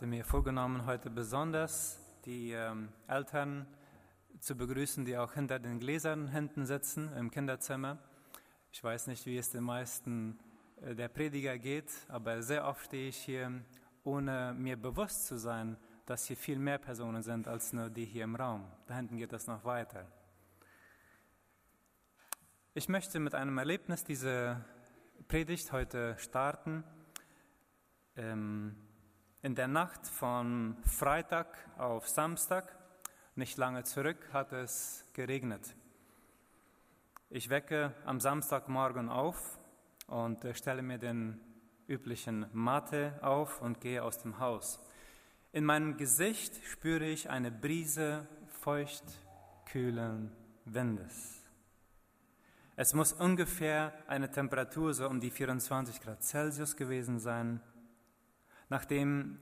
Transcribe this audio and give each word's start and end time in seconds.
hatte 0.00 0.06
mir 0.06 0.24
vorgenommen, 0.24 0.86
heute 0.86 1.10
besonders 1.10 2.00
die 2.24 2.52
ähm, 2.52 2.88
Eltern 3.06 3.66
zu 4.38 4.56
begrüßen, 4.56 5.04
die 5.04 5.18
auch 5.18 5.34
hinter 5.34 5.58
den 5.58 5.78
Gläsern 5.78 6.28
hinten 6.28 6.64
sitzen 6.64 7.12
im 7.18 7.30
Kinderzimmer. 7.30 7.98
Ich 8.72 8.82
weiß 8.82 9.08
nicht, 9.08 9.26
wie 9.26 9.36
es 9.36 9.50
den 9.50 9.62
meisten 9.62 10.38
äh, 10.80 10.94
der 10.94 11.08
Prediger 11.08 11.58
geht, 11.58 11.92
aber 12.08 12.40
sehr 12.40 12.66
oft 12.66 12.86
stehe 12.86 13.10
ich 13.10 13.18
hier, 13.18 13.62
ohne 14.02 14.54
mir 14.56 14.78
bewusst 14.78 15.26
zu 15.26 15.36
sein, 15.36 15.76
dass 16.06 16.24
hier 16.24 16.38
viel 16.38 16.58
mehr 16.58 16.78
Personen 16.78 17.22
sind 17.22 17.46
als 17.46 17.74
nur 17.74 17.90
die 17.90 18.06
hier 18.06 18.24
im 18.24 18.36
Raum. 18.36 18.64
Da 18.86 18.96
hinten 18.96 19.18
geht 19.18 19.34
das 19.34 19.48
noch 19.48 19.66
weiter. 19.66 20.06
Ich 22.72 22.88
möchte 22.88 23.20
mit 23.20 23.34
einem 23.34 23.58
Erlebnis 23.58 24.02
diese 24.02 24.64
Predigt 25.28 25.72
heute 25.72 26.16
starten. 26.16 26.84
Ähm, 28.16 28.76
in 29.42 29.54
der 29.54 29.68
Nacht 29.68 30.06
von 30.06 30.76
Freitag 30.84 31.46
auf 31.78 32.08
Samstag, 32.08 32.76
nicht 33.34 33.56
lange 33.56 33.84
zurück, 33.84 34.28
hat 34.32 34.52
es 34.52 35.06
geregnet. 35.14 35.74
Ich 37.30 37.48
wecke 37.48 37.94
am 38.04 38.20
Samstagmorgen 38.20 39.08
auf 39.08 39.58
und 40.08 40.44
stelle 40.54 40.82
mir 40.82 40.98
den 40.98 41.40
üblichen 41.88 42.46
Matte 42.52 43.18
auf 43.22 43.62
und 43.62 43.80
gehe 43.80 44.02
aus 44.02 44.18
dem 44.18 44.38
Haus. 44.40 44.78
In 45.52 45.64
meinem 45.64 45.96
Gesicht 45.96 46.62
spüre 46.66 47.06
ich 47.06 47.30
eine 47.30 47.50
Brise 47.50 48.28
feucht 48.60 49.04
kühlen 49.64 50.30
Windes. 50.66 51.40
Es 52.76 52.92
muss 52.94 53.12
ungefähr 53.12 53.92
eine 54.06 54.30
Temperatur 54.30 54.92
so 54.92 55.08
um 55.08 55.20
die 55.20 55.30
24 55.30 56.00
Grad 56.00 56.22
Celsius 56.22 56.76
gewesen 56.76 57.18
sein. 57.18 57.60
Nachdem 58.70 59.36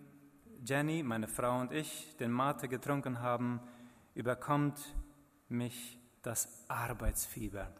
Jenny, 0.64 1.02
meine 1.02 1.28
Frau 1.28 1.60
und 1.60 1.70
ich 1.70 2.16
den 2.16 2.32
Mate 2.32 2.66
getrunken 2.66 3.20
haben, 3.20 3.60
überkommt 4.14 4.94
mich 5.50 5.98
das 6.22 6.64
Arbeitsfieber. 6.68 7.70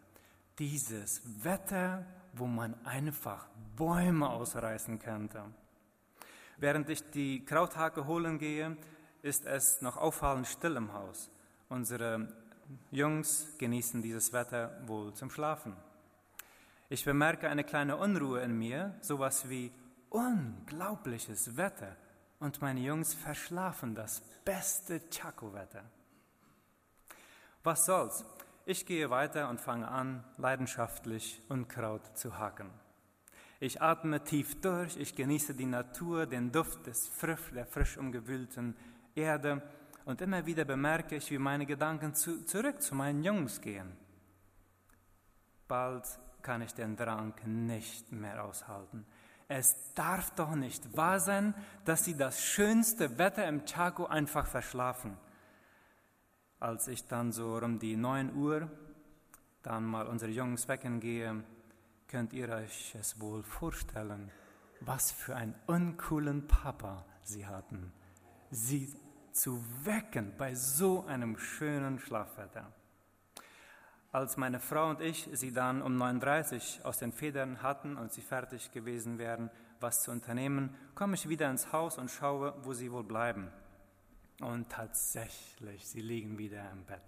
Dieses 0.59 1.23
Wetter, 1.43 2.05
wo 2.35 2.47
man 2.47 2.75
einfach 2.85 3.49
Bäume 3.77 4.29
ausreißen 4.29 4.99
könnte. 4.99 5.43
Während 6.59 6.91
ich 6.91 7.09
die 7.11 7.45
Krauthake 7.47 8.07
holen 8.07 8.39
gehe, 8.39 8.77
ist 9.23 9.47
es 9.47 9.81
noch 9.81 9.97
auffallend 9.97 10.47
still 10.47 10.77
im 10.77 10.93
Haus. 10.93 11.31
Unsere 11.71 12.29
Jungs 12.91 13.57
genießen 13.57 14.03
dieses 14.03 14.35
Wetter 14.35 14.83
wohl 14.87 15.15
zum 15.15 15.31
Schlafen. 15.31 15.75
Ich 16.91 17.07
bemerke 17.07 17.49
eine 17.49 17.65
kleine 17.65 17.97
Unruhe 17.97 18.43
in 18.43 18.59
mir, 18.59 18.95
sowas 19.01 19.49
wie 19.49 19.73
unglaubliches 20.11 21.57
Wetter 21.57 21.97
und 22.41 22.63
meine 22.63 22.81
Jungs 22.81 23.15
verschlafen 23.15 23.95
das 23.95 24.21
beste 24.45 25.09
Chaco-Wetter. 25.11 25.85
Was 27.65 27.87
soll's? 27.87 28.25
Ich 28.65 28.87
gehe 28.87 29.11
weiter 29.11 29.49
und 29.49 29.61
fange 29.61 29.89
an, 29.89 30.25
leidenschaftlich 30.37 31.43
Unkraut 31.49 32.17
zu 32.17 32.39
hacken. 32.39 32.71
Ich 33.61 33.83
atme 33.83 34.23
tief 34.23 34.61
durch, 34.61 34.97
ich 34.97 35.17
genieße 35.17 35.55
die 35.55 35.67
Natur, 35.67 36.27
den 36.27 36.53
Duft 36.53 36.87
des 36.87 37.09
frisch, 37.09 37.51
der 37.53 37.67
frisch 37.67 37.99
umgewühlten 37.99 38.77
Erde 39.15 39.63
und 40.05 40.21
immer 40.21 40.47
wieder 40.47 40.65
bemerke 40.65 41.17
ich, 41.17 41.31
wie 41.31 41.39
meine 41.39 41.67
Gedanken 41.67 42.15
zu, 42.15 42.45
zurück 42.45 42.81
zu 42.81 42.95
meinen 42.95 43.25
Jungs 43.25 43.61
gehen. 43.61 43.97
Bald 45.67 46.05
kann 46.41 46.63
ich 46.63 46.73
den 46.73 46.97
Drang 46.97 47.35
nicht 47.45 48.13
mehr 48.13 48.45
aushalten. 48.45 49.05
Es 49.49 49.95
darf 49.95 50.31
doch 50.35 50.55
nicht 50.55 50.95
wahr 50.95 51.21
sein, 51.21 51.55
dass 51.87 52.05
sie 52.05 52.15
das 52.15 52.43
schönste 52.45 53.17
Wetter 53.17 53.49
im 53.49 53.65
Chaco 53.65 54.05
einfach 54.07 54.47
verschlafen. 54.47 55.17
Als 56.61 56.87
ich 56.87 57.07
dann 57.07 57.33
so 57.33 57.57
um 57.57 57.79
die 57.79 57.97
9 57.97 58.35
Uhr 58.35 58.71
dann 59.63 59.87
mal 59.87 60.07
unsere 60.07 60.31
Jungs 60.31 60.69
wecken 60.69 61.01
gehe, 61.01 61.43
könnt 62.09 62.35
ihr 62.35 62.51
euch 62.51 62.95
es 62.95 63.21
wohl 63.21 63.43
vorstellen, 63.43 64.31
was 64.81 65.13
für 65.13 65.35
einen 65.35 65.55
uncoolen 65.67 66.47
Papa 66.47 67.05
sie 67.23 67.47
hatten, 67.47 67.93
sie 68.51 68.95
zu 69.33 69.65
wecken 69.85 70.35
bei 70.37 70.55
so 70.55 71.07
einem 71.07 71.39
schönen 71.39 71.99
Schlafwetter. 71.99 72.73
Als 74.11 74.39
meine 74.39 74.59
Frau 74.59 74.89
und 74.89 75.03
ich 75.03 75.29
sie 75.33 75.53
dann 75.53 75.83
um 75.83 76.01
9.30 76.01 76.81
Uhr 76.81 76.87
aus 76.87 76.99
den 76.99 77.13
Federn 77.13 77.63
hatten 77.63 77.99
und 77.99 78.11
sie 78.11 78.23
fertig 78.23 78.73
gewesen 78.73 79.19
wären, 79.19 79.51
was 79.81 80.03
zu 80.03 80.11
unternehmen, 80.11 80.75
komme 80.95 81.15
ich 81.15 81.29
wieder 81.29 81.51
ins 81.51 81.73
Haus 81.73 81.99
und 81.99 82.11
schaue, 82.11 82.55
wo 82.63 82.73
sie 82.73 82.91
wohl 82.91 83.05
bleiben. 83.05 83.53
Und 84.41 84.71
tatsächlich, 84.71 85.87
sie 85.87 86.01
liegen 86.01 86.39
wieder 86.39 86.71
im 86.71 86.85
Bett. 86.85 87.03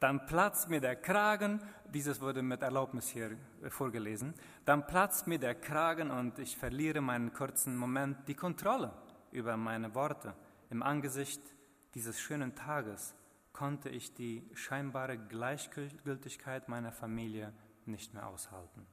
Dann 0.00 0.26
platzt 0.26 0.68
mir 0.68 0.80
der 0.80 0.96
Kragen, 0.96 1.62
dieses 1.94 2.20
wurde 2.20 2.42
mit 2.42 2.60
Erlaubnis 2.62 3.08
hier 3.08 3.36
vorgelesen, 3.68 4.34
dann 4.64 4.84
platzt 4.84 5.28
mir 5.28 5.38
der 5.38 5.54
Kragen 5.54 6.10
und 6.10 6.40
ich 6.40 6.56
verliere 6.56 7.00
meinen 7.00 7.32
kurzen 7.32 7.76
Moment 7.76 8.26
die 8.26 8.34
Kontrolle 8.34 8.92
über 9.30 9.56
meine 9.56 9.94
Worte 9.94 10.34
im 10.70 10.82
Angesicht 10.82 11.40
dieses 11.94 12.20
schönen 12.20 12.56
Tages 12.56 13.14
konnte 13.52 13.88
ich 13.88 14.14
die 14.14 14.48
scheinbare 14.54 15.18
Gleichgültigkeit 15.18 16.68
meiner 16.68 16.92
Familie 16.92 17.52
nicht 17.86 18.14
mehr 18.14 18.26
aushalten. 18.26 18.86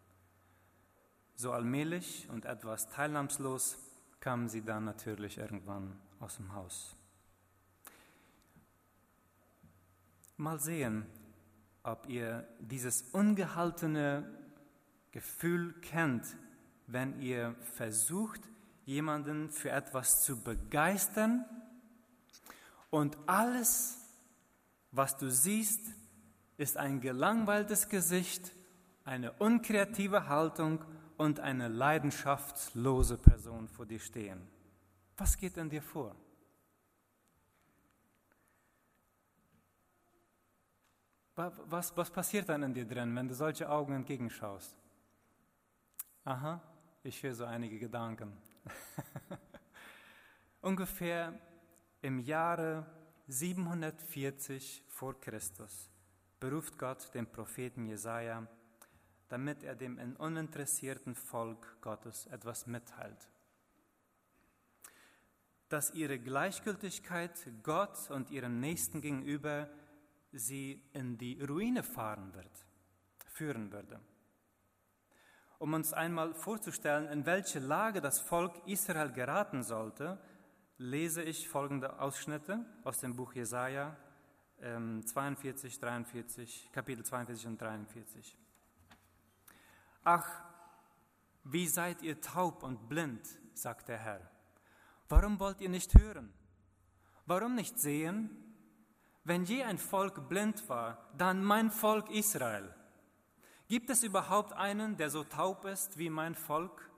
So 1.35 1.51
allmählich 1.53 2.27
und 2.29 2.45
etwas 2.45 2.89
teilnahmslos 2.89 3.77
kamen 4.19 4.49
sie 4.49 4.61
dann 4.61 4.83
natürlich 4.83 5.37
irgendwann 5.37 5.99
aus 6.19 6.35
dem 6.35 6.53
Haus. 6.53 6.95
Mal 10.35 10.59
sehen, 10.59 11.05
ob 11.83 12.07
ihr 12.07 12.47
dieses 12.59 13.03
ungehaltene 13.13 14.29
Gefühl 15.11 15.73
kennt, 15.81 16.25
wenn 16.87 17.19
ihr 17.21 17.55
versucht, 17.75 18.41
jemanden 18.85 19.49
für 19.49 19.69
etwas 19.69 20.23
zu 20.23 20.43
begeistern 20.43 21.45
und 22.89 23.17
alles 23.27 23.98
was 24.91 25.17
du 25.17 25.29
siehst, 25.29 25.93
ist 26.57 26.77
ein 26.77 27.01
gelangweiltes 27.01 27.89
Gesicht, 27.89 28.51
eine 29.05 29.31
unkreative 29.33 30.27
Haltung 30.27 30.83
und 31.17 31.39
eine 31.39 31.67
leidenschaftslose 31.67 33.17
Person 33.17 33.67
vor 33.67 33.85
dir 33.85 33.99
stehen. 33.99 34.47
Was 35.17 35.37
geht 35.37 35.57
in 35.57 35.69
dir 35.69 35.81
vor? 35.81 36.15
Was, 41.35 41.95
was 41.95 42.11
passiert 42.11 42.49
dann 42.49 42.63
in 42.63 42.73
dir 42.73 42.85
drin, 42.85 43.15
wenn 43.15 43.27
du 43.27 43.33
solche 43.33 43.69
Augen 43.69 43.93
entgegenschaust? 43.93 44.75
Aha, 46.25 46.61
ich 47.01 47.23
höre 47.23 47.33
so 47.33 47.45
einige 47.45 47.79
Gedanken. 47.79 48.33
Ungefähr 50.61 51.39
im 52.01 52.19
Jahre 52.19 52.85
740 53.31 54.83
vor 54.87 55.19
Christus 55.19 55.91
beruft 56.39 56.79
Gott 56.79 57.13
den 57.13 57.27
Propheten 57.27 57.85
Jesaja, 57.85 58.47
damit 59.27 59.61
er 59.61 59.75
dem 59.75 59.99
uninteressierten 60.17 61.13
Volk 61.13 61.79
Gottes 61.79 62.25
etwas 62.25 62.65
mitteilt. 62.65 63.29
Dass 65.67 65.93
ihre 65.93 66.17
Gleichgültigkeit 66.17 67.51
Gott 67.61 68.09
und 68.09 68.31
ihrem 68.31 68.59
Nächsten 68.59 68.99
gegenüber 68.99 69.69
sie 70.31 70.81
in 70.93 71.19
die 71.19 71.39
Ruine 71.39 71.83
fahren 71.83 72.33
wird, 72.33 72.65
führen 73.27 73.71
würde. 73.71 73.99
Um 75.59 75.75
uns 75.75 75.93
einmal 75.93 76.33
vorzustellen, 76.33 77.07
in 77.09 77.27
welche 77.27 77.59
Lage 77.59 78.01
das 78.01 78.19
Volk 78.19 78.59
Israel 78.65 79.11
geraten 79.11 79.61
sollte, 79.61 80.19
lese 80.79 81.21
ich 81.21 81.47
folgende 81.47 81.99
Ausschnitte 81.99 82.65
aus 82.85 82.99
dem 82.99 83.15
Buch 83.15 83.33
Jesaja, 83.33 83.95
42, 84.59 85.73
ähm, 85.75 85.79
43, 85.81 86.69
Kapitel 86.71 87.05
42 87.05 87.47
und 87.47 87.61
43. 87.61 88.37
Ach, 90.05 90.25
wie 91.43 91.67
seid 91.67 92.01
ihr 92.01 92.21
taub 92.21 92.63
und 92.63 92.87
blind, 92.87 93.21
sagt 93.53 93.89
der 93.89 93.97
Herr. 93.97 94.31
Warum 95.09 95.39
wollt 95.39 95.59
ihr 95.59 95.69
nicht 95.69 95.97
hören? 95.97 96.33
Warum 97.25 97.55
nicht 97.55 97.77
sehen? 97.77 98.29
Wenn 99.25 99.43
je 99.43 99.63
ein 99.63 99.77
Volk 99.77 100.29
blind 100.29 100.67
war, 100.69 101.09
dann 101.17 101.43
mein 101.43 101.71
Volk 101.71 102.09
Israel. 102.09 102.73
Gibt 103.67 103.89
es 103.89 104.03
überhaupt 104.03 104.53
einen, 104.53 104.95
der 104.95 105.09
so 105.09 105.25
taub 105.25 105.65
ist 105.65 105.97
wie 105.97 106.09
mein 106.09 106.35
Volk? 106.35 106.88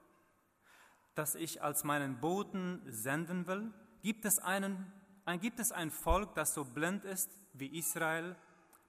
Das 1.16 1.36
ich 1.36 1.62
als 1.62 1.84
meinen 1.84 2.20
Boten 2.20 2.82
senden 2.88 3.48
will? 3.48 3.74
Gibt 4.02 4.26
es, 4.26 4.40
einen, 4.40 4.92
ein, 5.26 5.40
gibt 5.40 5.60
es 5.60 5.72
ein 5.72 5.92
Volk, 5.92 6.34
das 6.36 6.54
so 6.54 6.64
blind 6.66 7.06
ist 7.06 7.38
wie 7.54 7.78
Israel, 7.78 8.36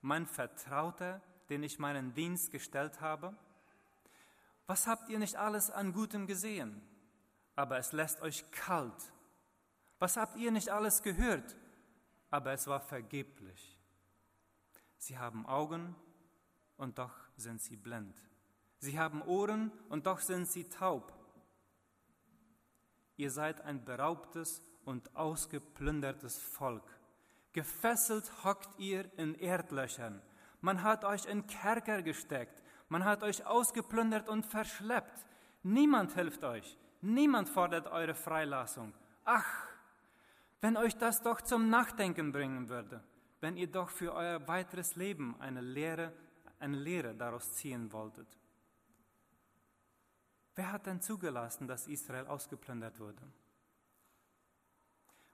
mein 0.01 0.27
Vertrauter, 0.27 1.21
den 1.49 1.63
ich 1.63 1.79
meinen 1.79 2.15
Dienst 2.15 2.51
gestellt 2.51 3.01
habe? 3.01 3.37
Was 4.67 4.87
habt 4.87 5.09
ihr 5.09 5.19
nicht 5.19 5.37
alles 5.37 5.71
an 5.71 5.93
Gutem 5.93 6.27
gesehen? 6.27 6.81
Aber 7.57 7.79
es 7.79 7.93
lässt 7.93 8.23
euch 8.23 8.51
kalt 8.51 9.13
Was 9.99 10.17
habt 10.17 10.37
ihr 10.37 10.51
nicht 10.51 10.71
alles 10.71 11.03
gehört? 11.03 11.57
Aber 12.31 12.53
es 12.53 12.67
war 12.67 12.81
vergeblich. 12.81 13.79
Sie 14.97 15.19
haben 15.19 15.47
Augen 15.47 15.95
und 16.77 16.99
doch 16.99 17.13
sind 17.37 17.61
sie 17.61 17.77
blind. 17.77 18.17
Sie 18.79 18.99
haben 18.99 19.23
Ohren 19.23 19.71
und 19.91 20.07
doch 20.07 20.21
sind 20.21 20.49
sie 20.49 20.65
taub. 20.65 21.13
Ihr 23.17 23.31
seid 23.31 23.61
ein 23.62 23.85
beraubtes 23.85 24.62
und 24.85 25.14
ausgeplündertes 25.17 26.38
Volk. 26.38 26.85
Gefesselt 27.53 28.44
hockt 28.44 28.79
ihr 28.79 29.11
in 29.19 29.35
Erdlöchern. 29.35 30.23
Man 30.61 30.82
hat 30.82 31.05
euch 31.05 31.26
in 31.26 31.47
Kerker 31.47 32.03
gesteckt. 32.03 32.62
Man 32.88 33.05
hat 33.05 33.23
euch 33.23 33.44
ausgeplündert 33.47 34.29
und 34.29 34.47
verschleppt. 34.47 35.26
Niemand 35.62 36.14
hilft 36.14 36.44
euch. 36.44 36.79
Niemand 37.00 37.49
fordert 37.49 37.88
eure 37.88 38.14
Freilassung. 38.14 38.94
Ach, 39.25 39.67
wenn 40.61 40.76
euch 40.76 40.97
das 40.97 41.20
doch 41.23 41.41
zum 41.41 41.69
Nachdenken 41.69 42.32
bringen 42.32 42.69
würde, 42.69 43.03
wenn 43.41 43.56
ihr 43.56 43.67
doch 43.67 43.91
für 43.91 44.15
euer 44.15 44.47
weiteres 44.47 44.94
Leben 44.94 45.35
eine 45.41 45.61
Lehre, 45.61 46.12
eine 46.61 46.76
Lehre 46.76 47.15
daraus 47.15 47.55
ziehen 47.55 47.93
wolltet. 47.93 48.29
Wer 50.55 50.73
hat 50.73 50.87
denn 50.87 51.01
zugelassen, 51.01 51.67
dass 51.67 51.87
Israel 51.87 52.27
ausgeplündert 52.27 52.99
wurde? 52.99 53.23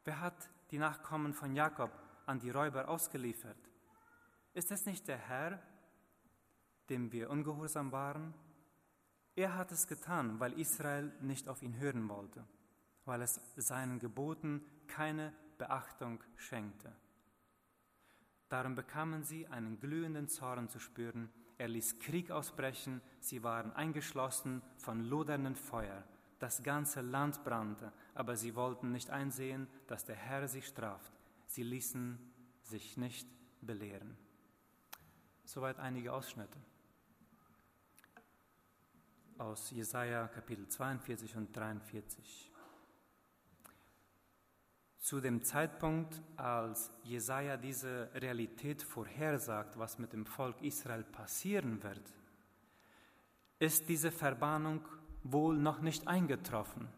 Wer 0.04 0.20
hat 0.20 0.48
die 0.70 0.78
Nachkommen 0.78 1.34
von 1.34 1.54
Jakob 1.54 1.90
an 2.26 2.38
die 2.38 2.50
Räuber 2.50 2.88
ausgeliefert? 2.88 3.58
Ist 4.54 4.70
es 4.70 4.86
nicht 4.86 5.08
der 5.08 5.18
Herr, 5.18 5.62
dem 6.88 7.12
wir 7.12 7.30
ungehorsam 7.30 7.92
waren? 7.92 8.32
Er 9.34 9.56
hat 9.56 9.72
es 9.72 9.86
getan, 9.86 10.40
weil 10.40 10.58
Israel 10.58 11.12
nicht 11.20 11.48
auf 11.48 11.62
ihn 11.62 11.78
hören 11.78 12.08
wollte, 12.08 12.44
weil 13.04 13.22
es 13.22 13.40
seinen 13.56 13.98
Geboten 13.98 14.64
keine 14.86 15.32
Beachtung 15.58 16.22
schenkte. 16.36 16.92
Darum 18.48 18.74
bekamen 18.74 19.24
sie 19.24 19.46
einen 19.48 19.78
glühenden 19.78 20.28
Zorn 20.28 20.68
zu 20.68 20.78
spüren, 20.78 21.30
er 21.58 21.68
ließ 21.68 21.98
Krieg 21.98 22.30
ausbrechen, 22.30 23.00
sie 23.20 23.42
waren 23.42 23.72
eingeschlossen 23.72 24.62
von 24.76 25.04
loderndem 25.04 25.56
Feuer. 25.56 26.04
Das 26.38 26.62
ganze 26.62 27.00
Land 27.00 27.42
brannte, 27.42 27.92
aber 28.14 28.36
sie 28.36 28.54
wollten 28.54 28.92
nicht 28.92 29.10
einsehen, 29.10 29.66
dass 29.88 30.04
der 30.04 30.14
Herr 30.14 30.46
sie 30.46 30.62
straft. 30.62 31.12
Sie 31.46 31.64
ließen 31.64 32.18
sich 32.62 32.96
nicht 32.96 33.28
belehren. 33.60 34.16
Soweit 35.44 35.78
einige 35.80 36.12
Ausschnitte 36.12 36.58
aus 39.38 39.70
Jesaja 39.70 40.28
Kapitel 40.28 40.68
42 40.68 41.36
und 41.36 41.56
43. 41.56 42.52
Zu 45.08 45.22
dem 45.22 45.42
Zeitpunkt, 45.42 46.20
als 46.36 46.92
Jesaja 47.02 47.56
diese 47.56 48.10
Realität 48.12 48.82
vorhersagt, 48.82 49.78
was 49.78 49.98
mit 49.98 50.12
dem 50.12 50.26
Volk 50.26 50.60
Israel 50.60 51.02
passieren 51.02 51.82
wird, 51.82 52.12
ist 53.58 53.88
diese 53.88 54.10
Verbannung 54.10 54.86
wohl 55.22 55.56
noch 55.56 55.80
nicht 55.80 56.06
eingetroffen. 56.06 56.88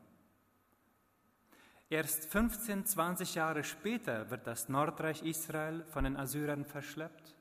Erst 1.89 2.25
15, 2.33 2.85
20 2.85 3.37
Jahre 3.37 3.63
später 3.63 4.29
wird 4.29 4.45
das 4.45 4.69
Nordreich 4.69 5.23
Israel 5.23 5.85
von 5.85 6.03
den 6.03 6.17
Assyrern 6.17 6.65
verschleppt 6.65 7.37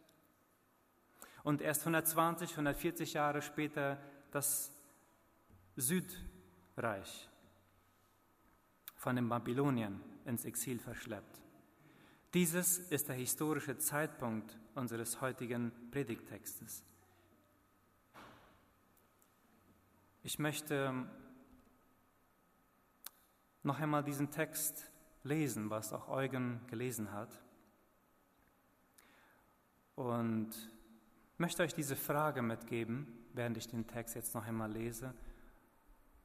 und 1.41 1.63
erst 1.63 1.81
120, 1.81 2.51
140 2.51 3.13
Jahre 3.13 3.41
später 3.41 3.97
das 4.29 4.71
Südreich 5.75 7.27
von 8.97 9.15
den 9.15 9.27
Babyloniern 9.27 9.99
ins 10.29 10.45
Exil 10.45 10.79
verschleppt. 10.79 11.41
Dieses 12.33 12.77
ist 12.77 13.09
der 13.09 13.15
historische 13.15 13.77
Zeitpunkt 13.77 14.57
unseres 14.75 15.19
heutigen 15.19 15.71
Predigtextes. 15.91 16.83
Ich 20.21 20.37
möchte 20.37 21.09
noch 23.63 23.79
einmal 23.79 24.03
diesen 24.03 24.29
Text 24.29 24.91
lesen, 25.23 25.69
was 25.69 25.91
auch 25.91 26.07
Eugen 26.07 26.61
gelesen 26.67 27.11
hat. 27.11 27.41
Und 29.95 30.51
möchte 31.37 31.63
euch 31.63 31.73
diese 31.73 31.95
Frage 31.95 32.41
mitgeben, 32.41 33.07
während 33.33 33.57
ich 33.57 33.67
den 33.67 33.87
Text 33.87 34.15
jetzt 34.15 34.33
noch 34.35 34.45
einmal 34.45 34.71
lese 34.71 35.13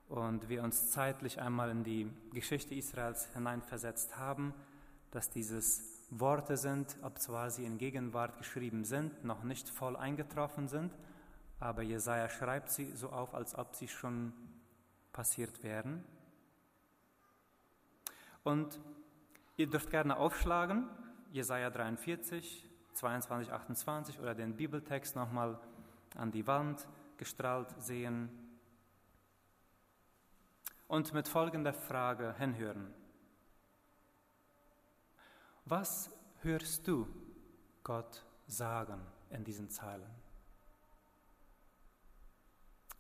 und 0.09 0.49
wir 0.49 0.63
uns 0.63 0.91
zeitlich 0.91 1.41
einmal 1.41 1.71
in 1.71 1.85
die 1.85 2.11
Geschichte 2.33 2.75
Israels 2.75 3.29
hineinversetzt 3.33 4.17
haben, 4.17 4.55
dass 5.11 5.31
dieses 5.31 5.83
Worte 6.11 6.57
sind, 6.57 6.97
ob 7.03 7.19
zwar 7.19 7.51
sie 7.51 7.65
in 7.65 7.79
Gegenwart 7.79 8.39
geschrieben 8.39 8.85
sind, 8.85 9.25
noch 9.25 9.43
nicht 9.43 9.69
voll 9.69 9.97
eingetroffen 9.97 10.69
sind, 10.69 10.93
aber 11.59 11.83
Jesaja 11.83 12.29
schreibt 12.29 12.71
sie 12.71 12.93
so 12.93 13.11
auf, 13.11 13.35
als 13.35 13.57
ob 13.57 13.75
sie 13.75 13.89
schon 13.89 14.33
passiert 15.13 15.63
wären. 15.63 16.05
Und 18.43 18.79
ihr 19.57 19.69
dürft 19.69 19.91
gerne 19.91 20.19
aufschlagen, 20.19 20.89
Jesaja 21.33 21.71
43, 21.71 22.69
22, 22.93 23.53
28 23.53 24.21
oder 24.21 24.35
den 24.35 24.55
Bibeltext 24.55 25.17
nochmal 25.17 25.59
an 26.17 26.31
die 26.31 26.47
Wand 26.47 26.87
gestrahlt 27.17 27.75
sehen 27.79 28.44
und 30.95 31.13
mit 31.13 31.27
folgender 31.27 31.73
Frage 31.73 32.37
hinhören. 32.39 32.95
Was 35.65 36.09
hörst 36.43 36.87
du 36.87 37.09
Gott 37.83 38.25
sagen 38.47 39.01
in 39.31 39.43
diesen 39.43 39.69
Zeilen? 39.69 40.09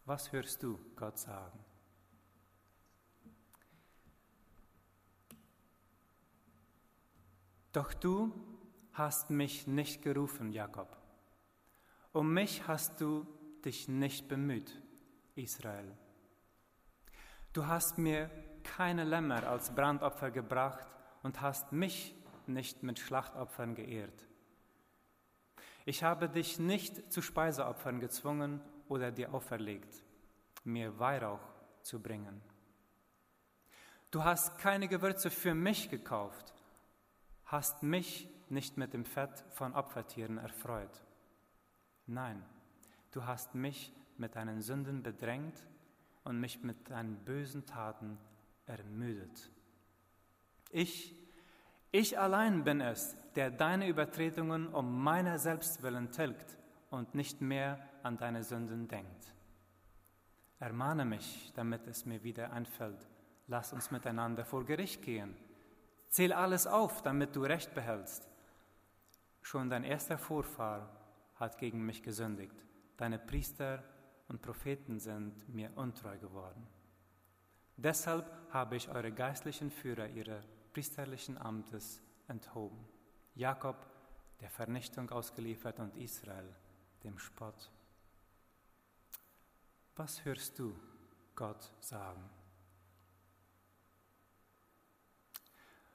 Was 0.06 0.32
hörst 0.32 0.60
du 0.64 0.76
Gott 0.96 1.20
sagen? 1.20 1.64
Doch 7.72 7.94
du 7.94 8.32
hast 8.92 9.30
mich 9.30 9.68
nicht 9.68 10.02
gerufen, 10.02 10.50
Jakob. 10.50 10.96
Um 12.12 12.34
mich 12.34 12.66
hast 12.66 13.00
du 13.00 13.24
dich 13.64 13.86
nicht 13.86 14.26
bemüht, 14.26 14.82
Israel. 15.36 15.96
Du 17.54 17.68
hast 17.68 17.98
mir 17.98 18.28
keine 18.64 19.04
Lämmer 19.04 19.46
als 19.46 19.72
Brandopfer 19.72 20.32
gebracht 20.32 20.88
und 21.22 21.40
hast 21.40 21.70
mich 21.70 22.12
nicht 22.48 22.82
mit 22.82 22.98
Schlachtopfern 22.98 23.76
geehrt. 23.76 24.26
Ich 25.84 26.02
habe 26.02 26.28
dich 26.28 26.58
nicht 26.58 27.12
zu 27.12 27.22
Speiseopfern 27.22 28.00
gezwungen 28.00 28.60
oder 28.88 29.12
dir 29.12 29.32
auferlegt, 29.32 30.02
mir 30.64 30.98
Weihrauch 30.98 31.48
zu 31.82 32.02
bringen. 32.02 32.42
Du 34.10 34.24
hast 34.24 34.58
keine 34.58 34.88
Gewürze 34.88 35.30
für 35.30 35.54
mich 35.54 35.90
gekauft, 35.90 36.54
hast 37.44 37.84
mich 37.84 38.28
nicht 38.48 38.76
mit 38.78 38.92
dem 38.94 39.04
Fett 39.04 39.44
von 39.50 39.76
Opfertieren 39.76 40.38
erfreut. 40.38 41.04
Nein, 42.06 42.44
du 43.12 43.24
hast 43.24 43.54
mich 43.54 43.92
mit 44.16 44.34
deinen 44.34 44.60
Sünden 44.60 45.04
bedrängt 45.04 45.62
und 46.24 46.40
mich 46.40 46.62
mit 46.62 46.90
deinen 46.90 47.16
bösen 47.24 47.66
Taten 47.66 48.18
ermüdet. 48.66 49.50
Ich, 50.70 51.14
ich 51.92 52.18
allein 52.18 52.64
bin 52.64 52.80
es, 52.80 53.16
der 53.36 53.50
deine 53.50 53.88
Übertretungen 53.88 54.68
um 54.68 55.02
meiner 55.02 55.38
selbst 55.38 55.82
willen 55.82 56.10
tilgt 56.10 56.58
und 56.90 57.14
nicht 57.14 57.40
mehr 57.40 57.78
an 58.02 58.16
deine 58.16 58.42
Sünden 58.42 58.88
denkt. 58.88 59.34
Ermahne 60.58 61.04
mich, 61.04 61.52
damit 61.54 61.86
es 61.86 62.06
mir 62.06 62.22
wieder 62.22 62.52
einfällt. 62.52 63.08
Lass 63.46 63.72
uns 63.72 63.90
miteinander 63.90 64.44
vor 64.44 64.64
Gericht 64.64 65.02
gehen. 65.02 65.36
Zähl 66.08 66.32
alles 66.32 66.66
auf, 66.66 67.02
damit 67.02 67.36
du 67.36 67.42
Recht 67.42 67.74
behältst. 67.74 68.28
Schon 69.42 69.68
dein 69.68 69.84
erster 69.84 70.16
Vorfahr 70.16 70.88
hat 71.34 71.58
gegen 71.58 71.84
mich 71.84 72.02
gesündigt. 72.02 72.54
Deine 72.96 73.18
Priester 73.18 73.82
und 74.28 74.42
Propheten 74.42 74.98
sind 74.98 75.48
mir 75.48 75.76
untreu 75.76 76.18
geworden. 76.18 76.66
Deshalb 77.76 78.26
habe 78.50 78.76
ich 78.76 78.88
eure 78.88 79.12
geistlichen 79.12 79.70
Führer 79.70 80.08
ihrer 80.08 80.40
priesterlichen 80.72 81.38
Amtes 81.38 82.00
enthoben. 82.28 82.84
Jakob 83.34 83.76
der 84.40 84.50
Vernichtung 84.50 85.10
ausgeliefert 85.10 85.80
und 85.80 85.96
Israel 85.96 86.54
dem 87.02 87.18
Spott. 87.18 87.70
Was 89.96 90.24
hörst 90.24 90.58
du 90.58 90.74
Gott 91.34 91.70
sagen? 91.80 92.28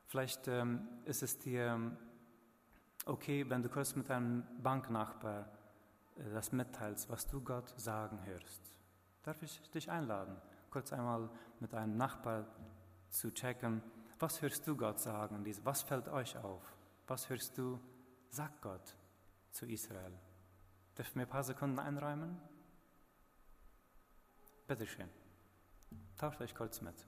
Vielleicht 0.07 0.47
ähm, 0.47 0.87
ist 1.05 1.21
es 1.21 1.37
dir 1.37 1.67
ähm, 1.67 1.97
okay, 3.05 3.47
wenn 3.49 3.61
du 3.61 3.69
kurz 3.69 3.95
mit 3.95 4.09
deinem 4.09 4.43
Banknachbar 4.61 5.51
das 6.33 6.51
mitteilst, 6.51 7.09
was 7.09 7.27
du 7.27 7.41
Gott 7.41 7.73
sagen 7.79 8.23
hörst. 8.25 8.75
Darf 9.23 9.41
ich 9.41 9.69
dich 9.71 9.89
einladen, 9.89 10.35
kurz 10.69 10.93
einmal 10.93 11.29
mit 11.59 11.73
einem 11.73 11.97
Nachbar 11.97 12.45
zu 13.09 13.31
checken, 13.33 13.81
Was 14.21 14.41
hörst 14.41 14.67
du 14.67 14.75
Gott 14.75 14.99
sagen? 14.99 15.45
Was 15.63 15.81
fällt 15.81 16.09
euch 16.09 16.35
auf? 16.37 16.61
Was 17.07 17.29
hörst 17.29 17.57
du, 17.57 17.79
sagt 18.29 18.61
Gott 18.61 18.97
zu 19.51 19.65
Israel? 19.65 20.11
Dürfen 20.97 21.15
wir 21.15 21.25
ein 21.25 21.29
paar 21.29 21.43
Sekunden 21.43 21.79
einräumen? 21.79 22.37
Bitte 24.67 24.85
schön. 24.85 25.09
Tauscht 26.17 26.41
euch 26.41 26.53
kurz 26.53 26.81
mit. 26.81 27.07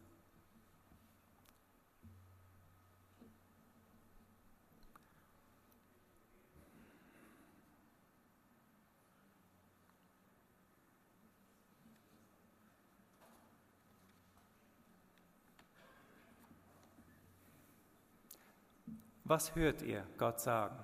Was 19.31 19.55
hört 19.55 19.81
ihr 19.81 20.05
Gott 20.17 20.41
sagen? 20.41 20.75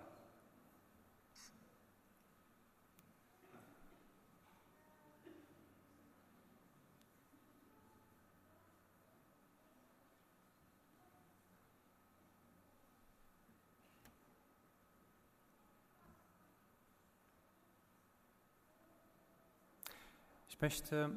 Ich 20.47 20.61
möchte 20.61 21.11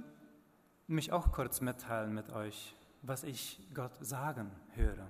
mich 0.89 1.13
auch 1.13 1.31
kurz 1.31 1.61
mitteilen 1.61 2.13
mit 2.13 2.33
euch, 2.33 2.75
was 3.03 3.23
ich 3.23 3.61
Gott 3.73 3.93
sagen 4.01 4.51
höre. 4.75 5.07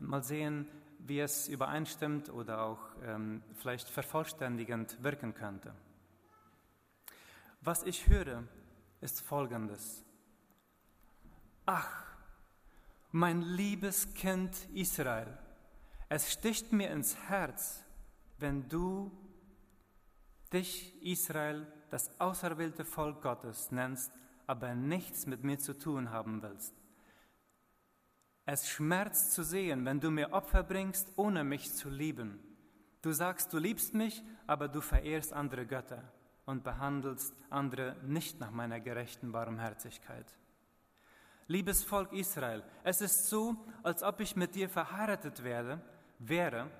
Und 0.00 0.08
mal 0.08 0.24
sehen, 0.24 0.66
wie 1.06 1.20
es 1.20 1.48
übereinstimmt 1.48 2.30
oder 2.30 2.62
auch 2.62 2.80
ähm, 3.04 3.42
vielleicht 3.54 3.88
vervollständigend 3.88 5.02
wirken 5.02 5.34
könnte. 5.34 5.74
Was 7.60 7.82
ich 7.82 8.08
höre, 8.08 8.44
ist 9.00 9.20
Folgendes. 9.20 10.04
Ach, 11.66 12.04
mein 13.12 13.42
liebes 13.42 14.14
Kind 14.14 14.68
Israel, 14.74 15.36
es 16.08 16.32
sticht 16.32 16.72
mir 16.72 16.90
ins 16.90 17.16
Herz, 17.28 17.84
wenn 18.38 18.68
du 18.68 19.10
dich, 20.52 21.00
Israel, 21.02 21.66
das 21.90 22.20
auserwählte 22.20 22.84
Volk 22.84 23.22
Gottes 23.22 23.70
nennst, 23.70 24.12
aber 24.46 24.74
nichts 24.74 25.26
mit 25.26 25.44
mir 25.44 25.58
zu 25.58 25.76
tun 25.76 26.10
haben 26.10 26.42
willst. 26.42 26.79
Es 28.46 28.68
schmerzt 28.68 29.32
zu 29.32 29.42
sehen, 29.42 29.84
wenn 29.84 30.00
du 30.00 30.10
mir 30.10 30.32
Opfer 30.32 30.62
bringst, 30.62 31.12
ohne 31.16 31.44
mich 31.44 31.72
zu 31.74 31.88
lieben. 31.88 32.40
Du 33.02 33.12
sagst, 33.12 33.52
du 33.52 33.58
liebst 33.58 33.94
mich, 33.94 34.22
aber 34.46 34.68
du 34.68 34.80
verehrst 34.80 35.32
andere 35.32 35.66
Götter 35.66 36.02
und 36.44 36.64
behandelst 36.64 37.34
andere 37.48 37.96
nicht 38.04 38.40
nach 38.40 38.50
meiner 38.50 38.80
gerechten 38.80 39.32
Barmherzigkeit. 39.32 40.26
Liebes 41.46 41.82
Volk 41.82 42.12
Israel, 42.12 42.62
es 42.84 43.00
ist 43.00 43.28
so, 43.28 43.56
als 43.82 44.02
ob 44.02 44.20
ich 44.20 44.36
mit 44.36 44.54
dir 44.54 44.68
verheiratet 44.68 45.42
werde, 45.42 45.80
wäre, 46.18 46.70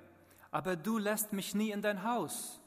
aber 0.51 0.77
du 0.77 0.99
lässt 0.99 1.33
mich 1.33 1.55
nie 1.55 1.71
in 1.71 1.83
dein 1.83 2.05
Haus. 2.05 2.61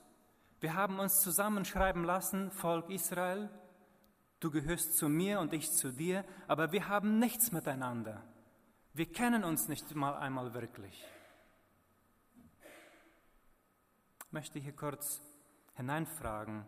Wir 0.59 0.75
haben 0.75 0.99
uns 0.99 1.21
zusammenschreiben 1.21 2.03
lassen, 2.03 2.51
Volk 2.51 2.89
Israel, 2.89 3.49
du 4.39 4.49
gehörst 4.51 4.97
zu 4.97 5.09
mir 5.09 5.39
und 5.39 5.53
ich 5.53 5.71
zu 5.71 5.91
dir, 5.91 6.25
aber 6.47 6.71
wir 6.71 6.87
haben 6.87 7.19
nichts 7.19 7.51
miteinander. 7.51 8.23
Wir 8.95 9.11
kennen 9.11 9.43
uns 9.43 9.67
nicht 9.67 9.95
mal 9.95 10.15
einmal 10.17 10.53
wirklich. 10.53 11.03
Ich 14.19 14.31
möchte 14.31 14.59
hier 14.59 14.75
kurz 14.75 15.19
hineinfragen, 15.75 16.63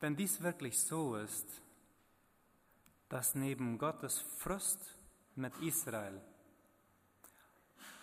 wenn 0.00 0.16
dies 0.16 0.42
wirklich 0.42 0.82
so 0.82 1.14
ist, 1.14 1.46
dass 3.08 3.36
neben 3.36 3.78
Gottes 3.78 4.18
Frust 4.18 4.98
mit 5.36 5.56
Israel 5.58 6.20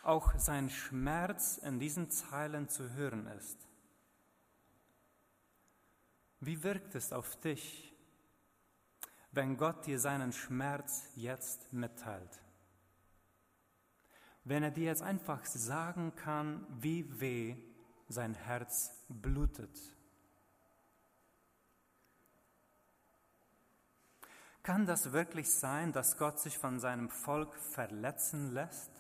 auch 0.04 0.34
sein 0.38 0.70
Schmerz 0.70 1.58
in 1.58 1.78
diesen 1.78 2.10
Zeilen 2.10 2.70
zu 2.70 2.94
hören 2.94 3.28
ist. 3.28 3.68
Wie 6.40 6.64
wirkt 6.64 6.96
es 6.96 7.12
auf 7.12 7.36
dich, 7.42 7.93
wenn 9.34 9.58
Gott 9.58 9.86
dir 9.88 10.00
seinen 10.00 10.32
Schmerz 10.32 11.10
jetzt 11.16 11.74
mitteilt. 11.74 12.40
Wenn 14.44 14.64
er 14.64 14.72
dir 14.72 14.86
jetzt 14.86 15.02
einfach 15.02 15.44
sagen 15.46 16.16
kann, 16.16 16.66
wie 16.70 17.20
weh 17.20 17.56
sein 18.08 18.36
Herz 18.36 18.92
blutet. 19.10 19.80
Kann 24.62 24.86
das 24.86 25.12
wirklich 25.12 25.50
sein, 25.52 25.92
dass 25.92 26.18
Gott 26.18 26.40
sich 26.40 26.58
von 26.58 26.80
seinem 26.80 27.10
Volk 27.10 27.56
verletzen 27.56 28.54
lässt? 28.54 28.92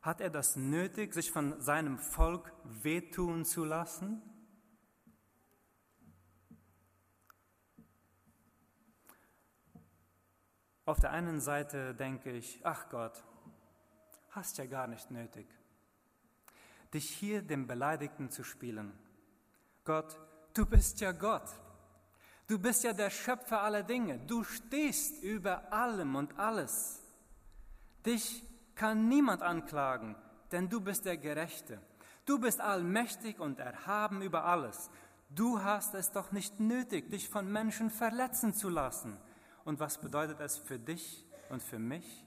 Hat 0.00 0.20
er 0.20 0.30
das 0.30 0.56
nötig, 0.56 1.12
sich 1.12 1.30
von 1.30 1.60
seinem 1.60 1.98
Volk 1.98 2.52
wehtun 2.64 3.44
zu 3.44 3.64
lassen? 3.64 4.22
Auf 10.88 11.00
der 11.00 11.10
einen 11.10 11.38
Seite 11.38 11.94
denke 11.94 12.32
ich, 12.32 12.60
ach 12.64 12.88
Gott, 12.88 13.22
hast 14.30 14.56
ja 14.56 14.64
gar 14.64 14.86
nicht 14.86 15.10
nötig, 15.10 15.46
dich 16.94 17.10
hier 17.10 17.42
dem 17.42 17.66
Beleidigten 17.66 18.30
zu 18.30 18.42
spielen. 18.42 18.98
Gott, 19.84 20.18
du 20.54 20.64
bist 20.64 21.02
ja 21.02 21.12
Gott. 21.12 21.46
Du 22.46 22.58
bist 22.58 22.84
ja 22.84 22.94
der 22.94 23.10
Schöpfer 23.10 23.60
aller 23.60 23.82
Dinge. 23.82 24.18
Du 24.18 24.44
stehst 24.44 25.22
über 25.22 25.70
allem 25.70 26.16
und 26.16 26.38
alles. 26.38 27.02
Dich 28.06 28.42
kann 28.74 29.08
niemand 29.08 29.42
anklagen, 29.42 30.16
denn 30.52 30.70
du 30.70 30.80
bist 30.80 31.04
der 31.04 31.18
Gerechte. 31.18 31.82
Du 32.24 32.38
bist 32.38 32.62
allmächtig 32.62 33.40
und 33.40 33.58
erhaben 33.58 34.22
über 34.22 34.46
alles. 34.46 34.88
Du 35.28 35.62
hast 35.62 35.92
es 35.94 36.12
doch 36.12 36.32
nicht 36.32 36.60
nötig, 36.60 37.10
dich 37.10 37.28
von 37.28 37.52
Menschen 37.52 37.90
verletzen 37.90 38.54
zu 38.54 38.70
lassen. 38.70 39.18
Und 39.64 39.80
was 39.80 40.00
bedeutet 40.00 40.40
es 40.40 40.56
für 40.56 40.78
dich 40.78 41.26
und 41.50 41.62
für 41.62 41.78
mich, 41.78 42.24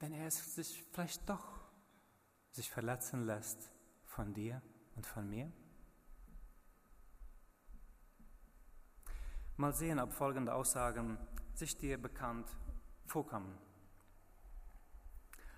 wenn 0.00 0.12
er 0.12 0.26
es 0.26 0.54
sich 0.54 0.84
vielleicht 0.92 1.28
doch 1.28 1.60
sich 2.50 2.70
verletzen 2.70 3.24
lässt 3.24 3.70
von 4.04 4.34
dir 4.34 4.60
und 4.96 5.06
von 5.06 5.28
mir? 5.28 5.50
Mal 9.56 9.72
sehen, 9.72 10.00
ob 10.00 10.12
folgende 10.12 10.54
Aussagen 10.54 11.18
sich 11.54 11.76
dir 11.76 12.00
bekannt 12.00 12.48
vorkommen. 13.06 13.56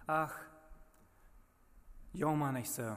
Ach, 0.06 0.38
jammer 2.12 2.52
nicht 2.52 2.70
so. 2.70 2.96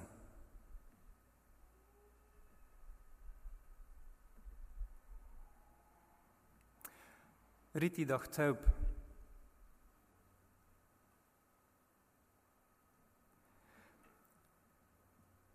Riet 7.80 7.98
die 7.98 8.06
doch 8.06 8.26
taub. 8.26 8.58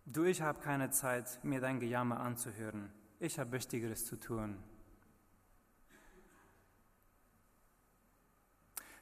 Du, 0.07 0.25
ich 0.25 0.41
habe 0.41 0.61
keine 0.61 0.91
Zeit, 0.91 1.43
mir 1.43 1.61
dein 1.61 1.81
Gejammer 1.81 2.21
anzuhören. 2.21 2.93
Ich 3.19 3.39
habe 3.39 3.51
Wichtigeres 3.53 4.07
zu 4.07 4.17
tun. 4.17 4.63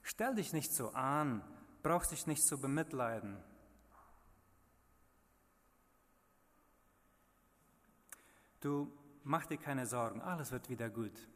Stell 0.03 0.35
dich 0.35 0.53
nicht 0.53 0.73
so 0.73 0.91
an, 0.93 1.43
brauchst 1.83 2.13
dich 2.13 2.27
nicht 2.27 2.45
so 2.45 2.59
bemitleiden. 2.59 3.37
Du 8.61 8.93
mach 9.25 9.47
dir 9.47 9.59
keine 9.59 9.87
Sorgen, 9.87 10.21
alles 10.21 10.53
wird 10.53 10.69
wieder 10.71 10.89
gut. 10.89 11.29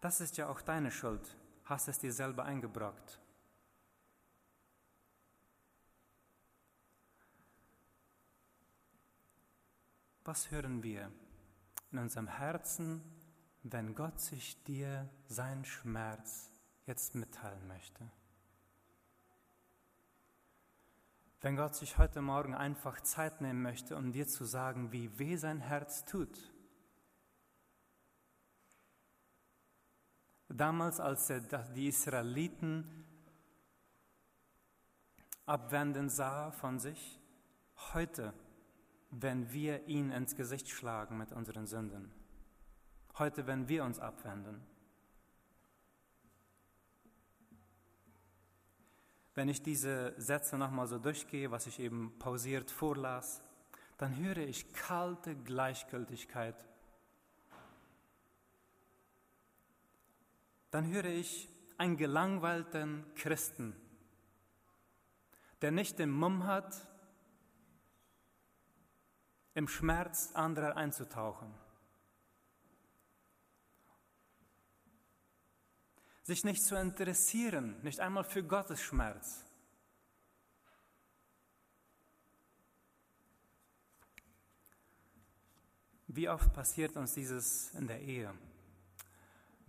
Das 0.00 0.20
ist 0.20 0.36
ja 0.38 0.48
auch 0.48 0.62
deine 0.62 0.90
Schuld, 0.90 1.36
hast 1.64 1.88
es 1.88 1.98
dir 1.98 2.12
selber 2.12 2.44
eingebrockt. 2.44 3.20
Was 10.24 10.50
hören 10.50 10.82
wir 10.82 11.10
in 11.90 11.98
unserem 11.98 12.28
Herzen, 12.28 13.02
wenn 13.62 13.94
Gott 13.94 14.20
sich 14.20 14.62
dir 14.64 15.08
seinen 15.26 15.64
Schmerz 15.64 16.50
jetzt 16.86 17.14
mitteilen 17.14 17.66
möchte? 17.66 18.10
Wenn 21.42 21.56
Gott 21.56 21.74
sich 21.74 21.98
heute 21.98 22.20
Morgen 22.20 22.54
einfach 22.54 23.00
Zeit 23.00 23.40
nehmen 23.40 23.62
möchte, 23.62 23.96
um 23.96 24.12
dir 24.12 24.28
zu 24.28 24.44
sagen, 24.44 24.92
wie 24.92 25.18
weh 25.18 25.36
sein 25.36 25.60
Herz 25.60 26.04
tut. 26.04 26.38
Damals, 30.52 30.98
als 30.98 31.30
er 31.30 31.40
die 31.40 31.86
Israeliten 31.86 33.06
abwenden 35.46 36.08
sah 36.08 36.50
von 36.50 36.80
sich, 36.80 37.20
heute, 37.94 38.34
wenn 39.10 39.52
wir 39.52 39.86
ihn 39.86 40.10
ins 40.10 40.34
Gesicht 40.34 40.68
schlagen 40.68 41.18
mit 41.18 41.32
unseren 41.32 41.66
Sünden. 41.66 42.10
Heute, 43.18 43.46
wenn 43.46 43.68
wir 43.68 43.84
uns 43.84 44.00
abwenden. 44.00 44.60
Wenn 49.34 49.48
ich 49.48 49.62
diese 49.62 50.14
Sätze 50.20 50.58
nochmal 50.58 50.88
so 50.88 50.98
durchgehe, 50.98 51.52
was 51.52 51.68
ich 51.68 51.78
eben 51.78 52.18
pausiert 52.18 52.72
vorlas, 52.72 53.40
dann 53.98 54.16
höre 54.16 54.38
ich 54.38 54.72
kalte 54.72 55.36
Gleichgültigkeit. 55.36 56.64
Dann 60.70 60.86
höre 60.86 61.06
ich 61.06 61.48
einen 61.78 61.96
gelangweilten 61.96 63.04
Christen, 63.14 63.74
der 65.62 65.70
nicht 65.70 65.98
den 65.98 66.10
Mumm 66.10 66.46
hat, 66.46 66.86
im 69.54 69.66
Schmerz 69.66 70.30
anderer 70.34 70.76
einzutauchen. 70.76 71.52
sich 76.30 76.44
nicht 76.44 76.62
zu 76.62 76.76
interessieren, 76.76 77.74
nicht 77.82 77.98
einmal 77.98 78.22
für 78.22 78.44
Gottes 78.44 78.80
Schmerz. 78.80 79.44
Wie 86.06 86.28
oft 86.28 86.52
passiert 86.52 86.96
uns 86.96 87.14
dieses 87.14 87.70
in 87.74 87.88
der 87.88 88.00
Ehe? 88.00 88.32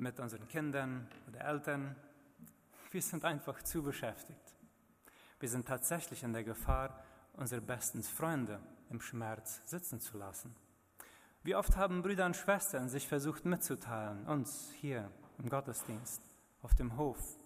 Mit 0.01 0.19
unseren 0.19 0.47
Kindern 0.47 1.07
oder 1.27 1.41
Eltern? 1.41 1.95
Wir 2.89 3.03
sind 3.03 3.23
einfach 3.23 3.61
zu 3.61 3.83
beschäftigt. 3.83 4.55
Wir 5.39 5.47
sind 5.47 5.67
tatsächlich 5.67 6.23
in 6.23 6.33
der 6.33 6.43
Gefahr, 6.43 7.03
unsere 7.33 7.61
besten 7.61 8.01
Freunde 8.01 8.59
im 8.89 8.99
Schmerz 8.99 9.61
sitzen 9.63 9.99
zu 9.99 10.17
lassen. 10.17 10.55
Wie 11.43 11.53
oft 11.53 11.77
haben 11.77 12.01
Brüder 12.01 12.25
und 12.25 12.35
Schwestern 12.35 12.89
sich 12.89 13.07
versucht 13.07 13.45
mitzuteilen, 13.45 14.25
uns 14.25 14.71
hier 14.71 15.11
im 15.37 15.49
Gottesdienst, 15.49 16.23
auf 16.63 16.73
dem 16.73 16.97
Hof, 16.97 17.37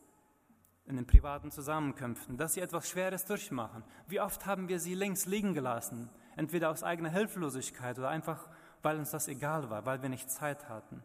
in 0.86 0.96
den 0.96 1.06
privaten 1.06 1.52
Zusammenkünften, 1.52 2.38
dass 2.38 2.54
sie 2.54 2.62
etwas 2.62 2.90
Schweres 2.90 3.26
durchmachen. 3.26 3.84
Wie 4.08 4.22
oft 4.22 4.46
haben 4.46 4.70
wir 4.70 4.80
sie 4.80 4.96
links 4.96 5.26
liegen 5.26 5.54
gelassen, 5.54 6.10
entweder 6.38 6.70
aus 6.70 6.84
eigener 6.84 7.10
Hilflosigkeit 7.10 8.00
oder 8.00 8.08
einfach, 8.08 8.48
weil 8.82 8.98
uns 8.98 9.12
das 9.12 9.28
egal 9.28 9.70
war, 9.70 9.86
weil 9.86 10.02
wir 10.02 10.08
nicht 10.08 10.32
Zeit 10.32 10.70
hatten. 10.70 11.04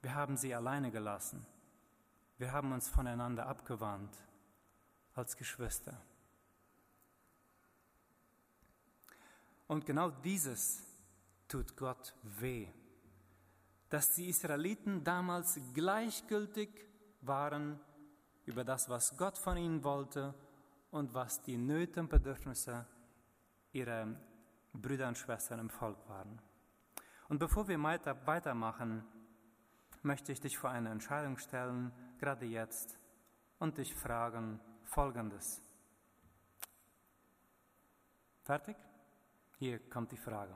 Wir 0.00 0.14
haben 0.14 0.36
sie 0.36 0.54
alleine 0.54 0.90
gelassen. 0.90 1.46
Wir 2.38 2.52
haben 2.52 2.72
uns 2.72 2.88
voneinander 2.88 3.46
abgewandt 3.46 4.16
als 5.14 5.36
Geschwister. 5.36 6.00
Und 9.66 9.84
genau 9.84 10.10
dieses 10.10 10.82
tut 11.48 11.76
Gott 11.76 12.14
weh 12.22 12.68
dass 13.88 14.14
die 14.14 14.28
Israeliten 14.28 15.02
damals 15.02 15.58
gleichgültig 15.74 16.68
waren 17.22 17.80
über 18.44 18.64
das, 18.64 18.88
was 18.88 19.16
Gott 19.16 19.38
von 19.38 19.56
ihnen 19.56 19.82
wollte 19.82 20.34
und 20.90 21.14
was 21.14 21.42
die 21.42 21.56
Nöte 21.56 22.00
und 22.00 22.10
Bedürfnisse 22.10 22.86
ihrer 23.72 24.06
Brüder 24.72 25.08
und 25.08 25.18
Schwestern 25.18 25.60
im 25.60 25.70
Volk 25.70 25.98
waren. 26.08 26.40
Und 27.28 27.38
bevor 27.38 27.68
wir 27.68 27.82
weitermachen, 27.82 29.04
möchte 30.02 30.32
ich 30.32 30.40
dich 30.40 30.58
vor 30.58 30.70
eine 30.70 30.90
Entscheidung 30.90 31.38
stellen, 31.38 31.92
gerade 32.18 32.46
jetzt, 32.46 32.98
und 33.58 33.78
dich 33.78 33.94
fragen 33.94 34.60
Folgendes. 34.84 35.62
Fertig? 38.44 38.76
Hier 39.58 39.78
kommt 39.90 40.12
die 40.12 40.16
Frage. 40.16 40.54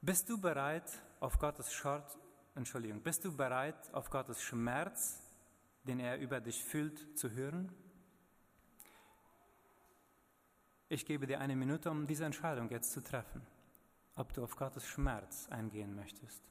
Bist 0.00 0.28
du 0.28 0.40
bereit, 0.40 0.90
auf 1.20 1.38
Gottes 1.38 1.72
Schmerz, 1.72 2.18
Entschuldigung, 2.54 3.00
bist 3.00 3.24
du 3.24 3.36
bereit, 3.36 3.92
auf 3.94 4.10
Gottes 4.10 4.42
Schmerz, 4.42 5.22
den 5.84 6.00
er 6.00 6.18
über 6.18 6.40
dich 6.40 6.64
fühlt, 6.64 7.18
zu 7.18 7.30
hören? 7.30 7.72
Ich 10.88 11.06
gebe 11.06 11.26
dir 11.26 11.40
eine 11.40 11.54
Minute, 11.54 11.90
um 11.90 12.06
diese 12.06 12.24
Entscheidung 12.24 12.68
jetzt 12.70 12.92
zu 12.92 13.00
treffen, 13.00 13.46
ob 14.16 14.32
du 14.32 14.42
auf 14.42 14.56
Gottes 14.56 14.86
Schmerz 14.86 15.48
eingehen 15.48 15.94
möchtest. 15.94 16.42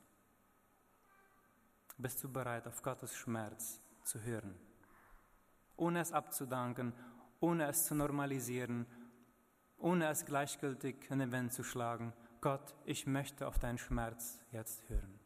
Bist 1.99 2.23
du 2.23 2.31
bereit, 2.31 2.65
auf 2.65 2.81
Gottes 2.81 3.13
Schmerz 3.13 3.81
zu 4.05 4.21
hören? 4.21 4.57
Ohne 5.75 5.99
es 5.99 6.13
abzudanken, 6.13 6.93
ohne 7.41 7.67
es 7.67 7.87
zu 7.87 7.93
normalisieren, 7.93 8.85
ohne 9.77 10.07
es 10.07 10.23
gleichgültig 10.23 11.11
in 11.11 11.19
den 11.19 11.33
Wind 11.33 11.51
zu 11.51 11.61
schlagen, 11.61 12.13
Gott, 12.39 12.73
ich 12.85 13.05
möchte 13.05 13.45
auf 13.45 13.59
deinen 13.59 13.77
Schmerz 13.77 14.39
jetzt 14.53 14.87
hören. 14.87 15.19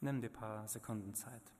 Nimm 0.00 0.22
dir 0.22 0.30
ein 0.30 0.32
paar 0.32 0.66
Sekunden 0.68 1.14
Zeit. 1.14 1.52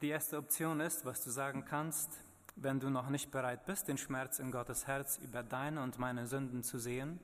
Die 0.00 0.08
erste 0.08 0.36
Option 0.36 0.80
ist, 0.80 1.04
was 1.04 1.22
du 1.22 1.30
sagen 1.30 1.64
kannst, 1.64 2.10
wenn 2.56 2.80
du 2.80 2.90
noch 2.90 3.08
nicht 3.08 3.30
bereit 3.30 3.66
bist, 3.66 3.88
den 3.88 3.98
Schmerz 3.98 4.38
in 4.38 4.50
Gottes 4.50 4.86
Herz 4.86 5.18
über 5.18 5.42
deine 5.42 5.82
und 5.82 5.98
meine 5.98 6.26
Sünden 6.26 6.62
zu 6.62 6.78
sehen, 6.78 7.18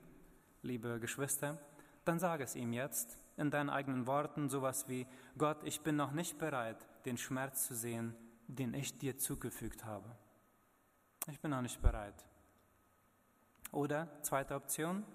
liebe 0.61 0.99
Geschwister, 0.99 1.57
dann 2.05 2.19
sage 2.19 2.43
es 2.43 2.55
ihm 2.55 2.73
jetzt 2.73 3.17
in 3.37 3.51
deinen 3.51 3.69
eigenen 3.69 4.07
Worten 4.07 4.49
sowas 4.49 4.87
wie, 4.87 5.07
Gott, 5.37 5.57
ich 5.63 5.81
bin 5.81 5.95
noch 5.95 6.11
nicht 6.11 6.37
bereit, 6.37 6.77
den 7.05 7.17
Schmerz 7.17 7.67
zu 7.67 7.75
sehen, 7.75 8.15
den 8.47 8.73
ich 8.73 8.97
dir 8.97 9.17
zugefügt 9.17 9.85
habe. 9.85 10.15
Ich 11.27 11.39
bin 11.39 11.51
noch 11.51 11.61
nicht 11.61 11.81
bereit. 11.81 12.25
Oder 13.71 14.07
zweite 14.21 14.55
Option, 14.55 15.05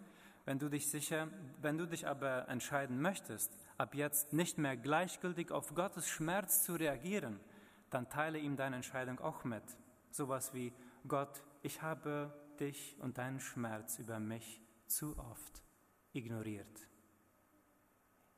wenn 0.45 0.59
du 0.59 0.69
dich 0.69 0.89
sicher, 0.91 1.29
wenn 1.61 1.77
du 1.77 1.87
dich 1.87 2.07
aber 2.07 2.49
entscheiden 2.49 3.01
möchtest, 3.01 3.53
ab 3.77 3.95
jetzt 3.95 4.33
nicht 4.33 4.59
mehr 4.59 4.77
gleichgültig 4.77 5.51
auf 5.51 5.75
Gottes 5.75 6.09
Schmerz 6.09 6.63
zu 6.63 6.75
reagieren, 6.75 7.41
dann 7.91 8.09
teile 8.09 8.39
ihm 8.39 8.57
deine 8.57 8.77
Entscheidung 8.77 9.21
auch 9.21 9.45
mit. 9.45 9.65
Sowas 10.11 10.55
wie, 10.55 10.73
Gott, 11.07 11.43
ich 11.63 11.83
habe 11.83 12.33
dich 12.59 12.97
und 13.01 13.19
deinen 13.19 13.41
Schmerz 13.41 13.99
über 13.99 14.19
mich 14.19 14.63
zu 14.87 15.19
oft 15.19 15.63
ignoriert. 16.13 16.89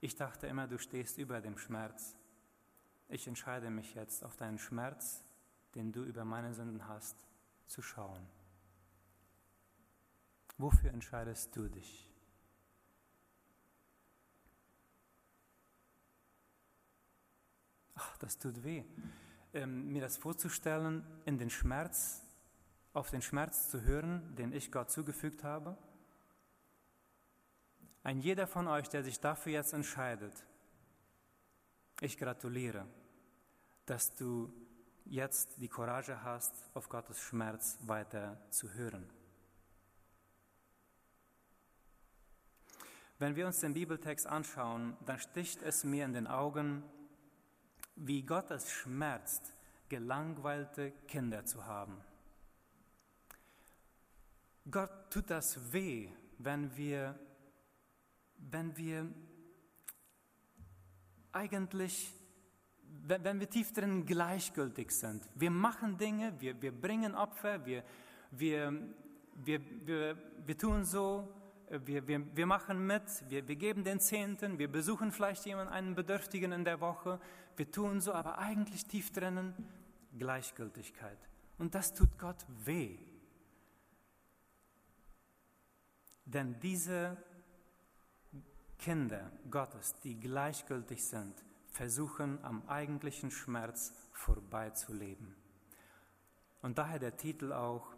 Ich 0.00 0.16
dachte 0.16 0.46
immer, 0.46 0.66
du 0.66 0.78
stehst 0.78 1.18
über 1.18 1.40
dem 1.40 1.58
Schmerz. 1.58 2.16
Ich 3.08 3.26
entscheide 3.26 3.70
mich 3.70 3.94
jetzt 3.94 4.24
auf 4.24 4.36
deinen 4.36 4.58
Schmerz, 4.58 5.24
den 5.74 5.92
du 5.92 6.04
über 6.04 6.24
meine 6.24 6.54
Sünden 6.54 6.86
hast, 6.88 7.16
zu 7.66 7.82
schauen. 7.82 8.26
Wofür 10.56 10.90
entscheidest 10.90 11.54
du 11.56 11.68
dich? 11.68 12.10
Ach, 17.94 18.16
das 18.18 18.38
tut 18.38 18.62
weh. 18.62 18.84
Ähm, 19.62 19.92
mir 19.92 20.00
das 20.00 20.16
vorzustellen, 20.16 21.04
in 21.24 21.38
den 21.38 21.50
Schmerz, 21.50 22.22
auf 22.92 23.10
den 23.10 23.22
Schmerz 23.22 23.70
zu 23.70 23.82
hören, 23.82 24.34
den 24.36 24.52
ich 24.52 24.72
Gott 24.72 24.90
zugefügt 24.90 25.44
habe 25.44 25.76
ein 28.08 28.20
jeder 28.20 28.46
von 28.46 28.68
euch, 28.68 28.88
der 28.88 29.04
sich 29.04 29.20
dafür 29.20 29.52
jetzt 29.52 29.74
entscheidet, 29.74 30.32
ich 32.00 32.16
gratuliere, 32.16 32.86
dass 33.84 34.14
du 34.14 34.50
jetzt 35.04 35.60
die 35.60 35.68
Courage 35.68 36.22
hast, 36.22 36.54
auf 36.72 36.88
Gottes 36.88 37.20
Schmerz 37.20 37.76
weiter 37.82 38.40
zu 38.48 38.72
hören. 38.72 39.10
Wenn 43.18 43.36
wir 43.36 43.46
uns 43.46 43.60
den 43.60 43.74
Bibeltext 43.74 44.26
anschauen, 44.26 44.96
dann 45.04 45.18
sticht 45.18 45.62
es 45.62 45.84
mir 45.84 46.06
in 46.06 46.14
den 46.14 46.28
Augen, 46.28 46.84
wie 47.98 48.22
Gott 48.22 48.50
es 48.50 48.70
schmerzt, 48.70 49.54
gelangweilte 49.88 50.92
Kinder 51.06 51.44
zu 51.44 51.64
haben. 51.66 51.96
Gott 54.70 55.10
tut 55.10 55.30
das 55.30 55.72
weh, 55.72 56.08
wenn 56.38 56.76
wir 56.76 57.18
wenn 58.38 58.76
wir 58.76 59.06
eigentlich, 61.32 62.12
wenn, 63.06 63.24
wenn 63.24 63.40
wir 63.40 63.50
tief 63.50 63.72
drin 63.72 64.06
gleichgültig 64.06 64.90
sind. 64.90 65.28
Wir 65.34 65.50
machen 65.50 65.98
Dinge, 65.98 66.32
wir, 66.40 66.60
wir 66.60 66.72
bringen 66.72 67.14
Opfer, 67.14 67.64
wir, 67.66 67.82
wir, 68.30 68.72
wir, 69.34 69.60
wir, 69.86 70.16
wir 70.46 70.58
tun 70.58 70.84
so, 70.84 71.28
wir, 71.70 72.06
wir, 72.06 72.36
wir 72.36 72.46
machen 72.46 72.86
mit, 72.86 73.02
wir, 73.28 73.46
wir 73.46 73.56
geben 73.56 73.84
den 73.84 74.00
Zehnten, 74.00 74.58
wir 74.58 74.70
besuchen 74.70 75.12
vielleicht 75.12 75.44
jemanden, 75.46 75.72
einen 75.72 75.94
Bedürftigen 75.94 76.52
in 76.52 76.64
der 76.64 76.80
Woche, 76.80 77.20
wir 77.56 77.70
tun 77.70 78.00
so, 78.00 78.12
aber 78.12 78.38
eigentlich 78.38 78.86
tief 78.86 79.12
drinnen 79.12 79.54
Gleichgültigkeit. 80.18 81.18
Und 81.58 81.74
das 81.74 81.92
tut 81.92 82.18
Gott 82.18 82.46
weh. 82.64 82.98
Denn 86.24 86.58
diese 86.60 87.16
Kinder 88.78 89.32
Gottes, 89.50 89.98
die 90.00 90.18
gleichgültig 90.20 91.04
sind, 91.04 91.34
versuchen 91.70 92.42
am 92.44 92.66
eigentlichen 92.68 93.30
Schmerz 93.30 93.92
vorbeizuleben. 94.12 95.34
Und 96.62 96.78
daher 96.78 96.98
der 96.98 97.16
Titel 97.16 97.52
auch 97.52 97.94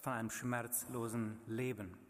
von 0.00 0.12
einem 0.12 0.30
schmerzlosen 0.30 1.40
Leben. 1.46 2.05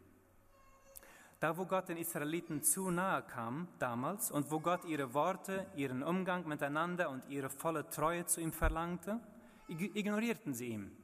Da, 1.38 1.58
wo 1.58 1.66
Gott 1.66 1.88
den 1.90 1.98
Israeliten 1.98 2.62
zu 2.62 2.90
nahe 2.90 3.22
kam 3.22 3.68
damals 3.78 4.30
und 4.30 4.50
wo 4.50 4.60
Gott 4.60 4.84
ihre 4.86 5.12
Worte, 5.12 5.66
ihren 5.76 6.02
Umgang 6.02 6.48
miteinander 6.48 7.10
und 7.10 7.28
ihre 7.28 7.50
volle 7.50 7.88
Treue 7.90 8.24
zu 8.24 8.40
ihm 8.40 8.52
verlangte, 8.52 9.20
ignorierten 9.68 10.54
sie 10.54 10.68
ihn. 10.68 10.96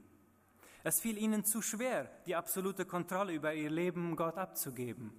Es 0.83 0.99
fiel 0.99 1.17
ihnen 1.17 1.45
zu 1.45 1.61
schwer, 1.61 2.09
die 2.25 2.35
absolute 2.35 2.85
Kontrolle 2.85 3.33
über 3.33 3.53
ihr 3.53 3.69
Leben 3.69 4.15
Gott 4.15 4.37
abzugeben. 4.37 5.13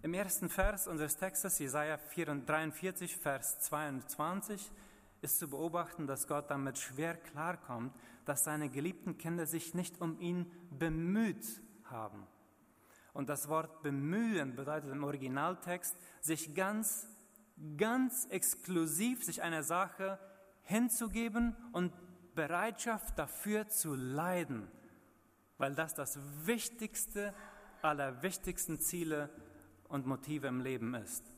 Im 0.00 0.14
ersten 0.14 0.48
Vers 0.48 0.88
unseres 0.88 1.16
Textes, 1.16 1.60
Jesaja 1.60 1.96
43, 1.96 3.16
Vers 3.16 3.60
22, 3.60 4.72
ist 5.20 5.38
zu 5.38 5.48
beobachten, 5.48 6.08
dass 6.08 6.26
Gott 6.26 6.50
damit 6.50 6.78
schwer 6.78 7.16
klarkommt, 7.16 7.94
dass 8.24 8.44
seine 8.44 8.68
geliebten 8.68 9.18
Kinder 9.18 9.46
sich 9.46 9.74
nicht 9.74 10.00
um 10.00 10.18
ihn 10.20 10.50
bemüht 10.70 11.62
haben. 11.84 12.26
Und 13.12 13.28
das 13.28 13.48
Wort 13.48 13.82
bemühen 13.82 14.56
bedeutet 14.56 14.90
im 14.90 15.04
Originaltext, 15.04 15.96
sich 16.20 16.54
ganz, 16.54 17.06
ganz 17.76 18.26
exklusiv 18.30 19.24
sich 19.24 19.42
einer 19.42 19.62
Sache 19.62 20.18
hinzugeben 20.62 21.54
und 21.72 21.92
Bereitschaft 22.34 23.18
dafür 23.18 23.68
zu 23.68 23.94
leiden, 23.94 24.68
weil 25.58 25.74
das 25.74 25.94
das 25.94 26.18
wichtigste 26.46 27.34
aller 27.82 28.22
wichtigsten 28.22 28.80
Ziele 28.80 29.28
und 29.88 30.06
Motive 30.06 30.46
im 30.46 30.60
Leben 30.60 30.94
ist. 30.94 31.32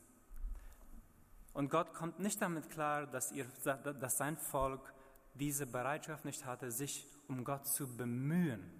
Und 1.53 1.69
Gott 1.69 1.93
kommt 1.93 2.19
nicht 2.19 2.41
damit 2.41 2.69
klar, 2.69 3.07
dass, 3.07 3.31
ihr, 3.31 3.45
dass 3.63 4.17
sein 4.17 4.37
Volk 4.37 4.93
diese 5.35 5.67
Bereitschaft 5.67 6.25
nicht 6.25 6.45
hatte, 6.45 6.71
sich 6.71 7.07
um 7.27 7.43
Gott 7.43 7.67
zu 7.67 7.95
bemühen. 7.95 8.71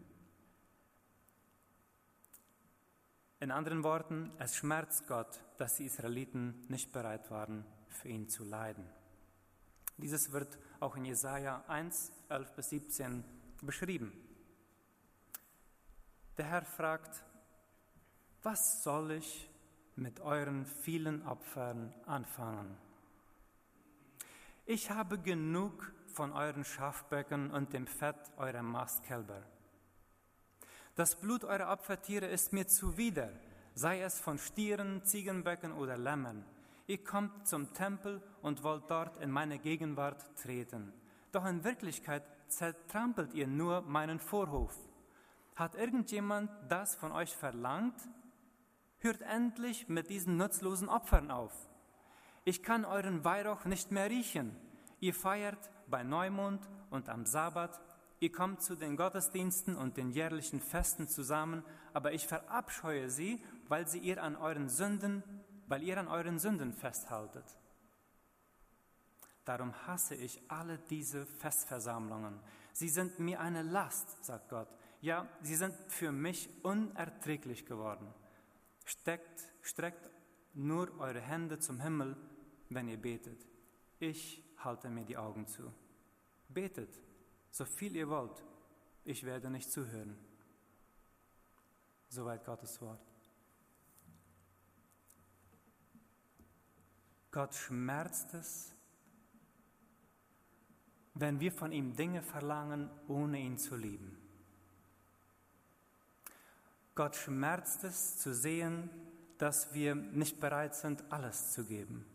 In 3.39 3.52
anderen 3.52 3.84
Worten, 3.84 4.32
es 4.39 4.56
schmerzt 4.56 5.08
Gott, 5.08 5.44
dass 5.58 5.76
die 5.76 5.86
Israeliten 5.86 6.65
nicht 6.68 6.91
bereit 6.91 7.30
waren, 7.30 7.65
für 7.89 8.10
ihn 8.10 8.28
zu 8.28 8.44
leiden. 8.44 8.86
Dieses 9.98 10.32
wird 10.32 10.58
auch 10.80 10.96
in 10.96 11.06
Jesaja 11.06 11.63
1, 11.68 12.12
11 12.30 12.52
bis 12.54 12.70
17 12.70 13.24
beschrieben. 13.62 14.12
Der 16.38 16.46
Herr 16.46 16.65
fragt: 16.65 17.24
Was 18.41 18.84
soll 18.84 19.12
ich 19.12 19.50
mit 19.96 20.20
euren 20.20 20.65
vielen 20.65 21.26
Opfern 21.26 21.94
anfangen. 22.06 22.78
Ich 24.65 24.89
habe 24.91 25.18
genug 25.18 25.94
von 26.15 26.32
euren 26.32 26.63
Schafböcken 26.63 27.51
und 27.51 27.73
dem 27.73 27.88
Fett 27.88 28.15
eurer 28.38 28.63
Mastkälber. 28.63 29.43
Das 30.95 31.17
Blut 31.17 31.43
eurer 31.43 31.73
Opfertiere 31.73 32.28
ist 32.28 32.54
mir 32.54 32.67
zuwider, 32.67 33.30
sei 33.73 33.99
es 33.99 34.21
von 34.21 34.38
Stieren, 34.38 35.04
Ziegenböcken 35.04 35.73
oder 35.73 35.97
Lämmern. 35.97 36.45
Ihr 36.88 37.04
kommt 37.04 37.45
zum 37.45 37.73
Tempel 37.73 38.21
und 38.41 38.63
wollt 38.63 38.89
dort 38.89 39.17
in 39.17 39.30
meine 39.30 39.60
Gegenwart 39.60 40.23
treten. 40.38 40.93
Doch 41.34 41.45
in 41.45 41.65
Wirklichkeit 41.65 42.23
zertrampelt 42.47 43.34
ihr 43.34 43.47
nur 43.47 43.82
meinen 43.82 44.19
Vorhof. 44.19 44.73
Hat 45.58 45.75
irgendjemand 45.75 46.49
das 46.69 46.95
von 46.95 47.12
euch 47.12 47.36
verlangt? 47.36 47.99
Hört 48.99 49.21
endlich 49.21 49.89
mit 49.89 50.10
diesen 50.10 50.38
nutzlosen 50.38 50.88
Opfern 50.88 51.30
auf. 51.30 51.54
Ich 52.45 52.63
kann 52.63 52.86
euren 52.86 53.25
Weihrauch 53.25 53.65
nicht 53.65 53.91
mehr 53.91 54.10
riechen. 54.10 54.56
Ihr 55.01 55.13
feiert 55.13 55.69
bei 55.89 56.04
Neumond 56.04 56.67
und 56.89 57.10
am 57.10 57.26
Sabbat. 57.26 57.80
Ihr 58.19 58.32
kommt 58.32 58.62
zu 58.62 58.76
den 58.76 58.95
Gottesdiensten 58.95 59.76
und 59.76 59.98
den 59.98 60.12
jährlichen 60.12 60.60
Festen 60.60 61.08
zusammen, 61.08 61.63
aber 61.93 62.13
ich 62.13 62.28
verabscheue 62.28 63.10
sie, 63.10 63.43
weil 63.67 63.88
sie 63.88 64.00
ihr 64.00 64.24
an 64.24 64.36
euren 64.36 64.69
Sünden, 64.69 65.24
weil 65.67 65.84
ihr 65.84 66.00
an 66.00 66.08
euren 66.08 66.39
Sünden 66.39 66.74
festhaltet. 66.74 67.45
Darum 69.43 69.74
hasse 69.86 70.15
ich 70.15 70.41
alle 70.50 70.80
diese 70.89 71.26
Festversammlungen. 71.26 72.39
Sie 72.74 72.89
sind 72.89 73.19
mir 73.19 73.39
eine 73.39 73.62
Last, 73.62 74.26
sagt 74.26 74.50
Gott. 74.50 74.67
Ja, 75.02 75.28
sie 75.41 75.56
sind 75.56 75.76
für 75.88 76.12
mich 76.12 76.50
unerträglich 76.63 77.65
geworden. 77.65 78.08
Steckt, 78.86 79.43
streckt 79.62 80.10
nur 80.54 81.00
eure 81.00 81.21
Hände 81.21 81.60
zum 81.60 81.80
Himmel, 81.80 82.17
wenn 82.69 82.88
ihr 82.88 83.00
betet. 83.00 83.45
Ich 84.00 84.43
halte 84.65 84.89
mir 84.89 85.06
die 85.06 85.17
Augen 85.17 85.47
zu. 85.47 85.71
Betet, 86.49 86.99
so 87.51 87.63
viel 87.65 87.95
ihr 87.95 88.10
wollt. 88.10 88.43
Ich 89.04 89.23
werde 89.23 89.49
nicht 89.49 89.71
zuhören. 89.71 90.17
Soweit 92.10 92.43
Gottes 92.43 92.82
Wort. 92.82 92.99
Gott 97.32 97.54
schmerzt 97.54 98.34
es, 98.34 98.73
wenn 101.13 101.39
wir 101.39 101.51
von 101.51 101.71
ihm 101.71 101.95
Dinge 101.95 102.21
verlangen, 102.21 102.89
ohne 103.08 103.39
ihn 103.39 103.58
zu 103.58 103.75
lieben. 103.75 104.17
Gott 106.93 107.15
schmerzt 107.15 107.84
es 107.84 108.17
zu 108.19 108.34
sehen, 108.34 108.89
dass 109.38 109.73
wir 109.73 109.95
nicht 109.95 110.39
bereit 110.39 110.75
sind, 110.75 111.04
alles 111.12 111.51
zu 111.51 111.65
geben. 111.65 112.06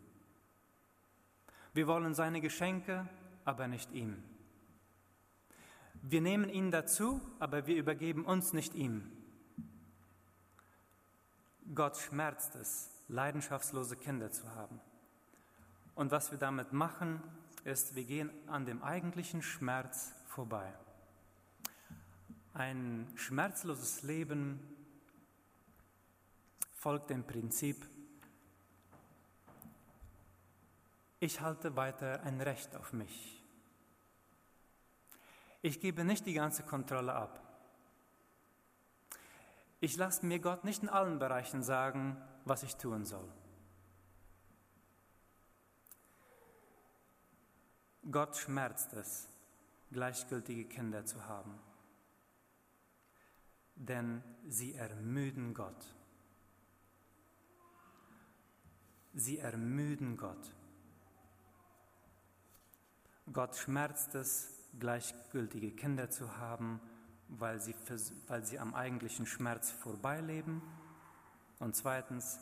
Wir 1.73 1.87
wollen 1.87 2.13
seine 2.13 2.41
Geschenke, 2.41 3.07
aber 3.45 3.67
nicht 3.67 3.91
ihm. 3.91 4.21
Wir 6.01 6.19
nehmen 6.19 6.49
ihn 6.49 6.71
dazu, 6.71 7.21
aber 7.39 7.67
wir 7.67 7.75
übergeben 7.75 8.25
uns 8.25 8.53
nicht 8.53 8.75
ihm. 8.75 9.09
Gott 11.73 11.95
schmerzt 11.97 12.55
es, 12.55 12.89
leidenschaftslose 13.07 13.95
Kinder 13.95 14.31
zu 14.31 14.53
haben. 14.53 14.81
Und 15.95 16.11
was 16.11 16.31
wir 16.31 16.37
damit 16.37 16.73
machen, 16.73 17.21
ist, 17.63 17.95
wir 17.95 18.03
gehen 18.03 18.31
an 18.47 18.65
dem 18.65 18.83
eigentlichen 18.83 19.41
Schmerz 19.41 20.13
vorbei. 20.27 20.73
Ein 22.53 23.07
schmerzloses 23.15 24.01
Leben 24.03 24.59
folgt 26.73 27.11
dem 27.11 27.23
Prinzip, 27.23 27.85
ich 31.21 31.39
halte 31.39 31.77
weiter 31.77 32.21
ein 32.23 32.41
Recht 32.41 32.75
auf 32.75 32.91
mich. 32.91 33.41
Ich 35.61 35.79
gebe 35.79 36.03
nicht 36.03 36.25
die 36.25 36.33
ganze 36.33 36.63
Kontrolle 36.63 37.13
ab. 37.13 37.39
Ich 39.79 39.95
lasse 39.95 40.25
mir 40.25 40.39
Gott 40.39 40.65
nicht 40.65 40.83
in 40.83 40.89
allen 40.89 41.17
Bereichen 41.17 41.63
sagen, 41.63 42.21
was 42.43 42.63
ich 42.63 42.75
tun 42.75 43.05
soll. 43.05 43.31
Gott 48.11 48.35
schmerzt 48.35 48.91
es, 48.91 49.29
gleichgültige 49.91 50.65
Kinder 50.65 51.05
zu 51.05 51.25
haben 51.25 51.57
denn 53.87 54.21
sie 54.47 54.75
ermüden 54.75 55.53
Gott. 55.53 55.95
Sie 59.13 59.39
ermüden 59.39 60.17
Gott. 60.17 60.53
Gott 63.33 63.55
schmerzt 63.55 64.15
es, 64.15 64.49
gleichgültige 64.79 65.71
Kinder 65.71 66.09
zu 66.09 66.37
haben, 66.37 66.81
weil 67.29 67.59
sie, 67.59 67.75
weil 68.27 68.43
sie 68.43 68.59
am 68.59 68.73
eigentlichen 68.73 69.25
Schmerz 69.25 69.71
vorbeileben. 69.71 70.61
Und 71.59 71.75
zweitens, 71.75 72.39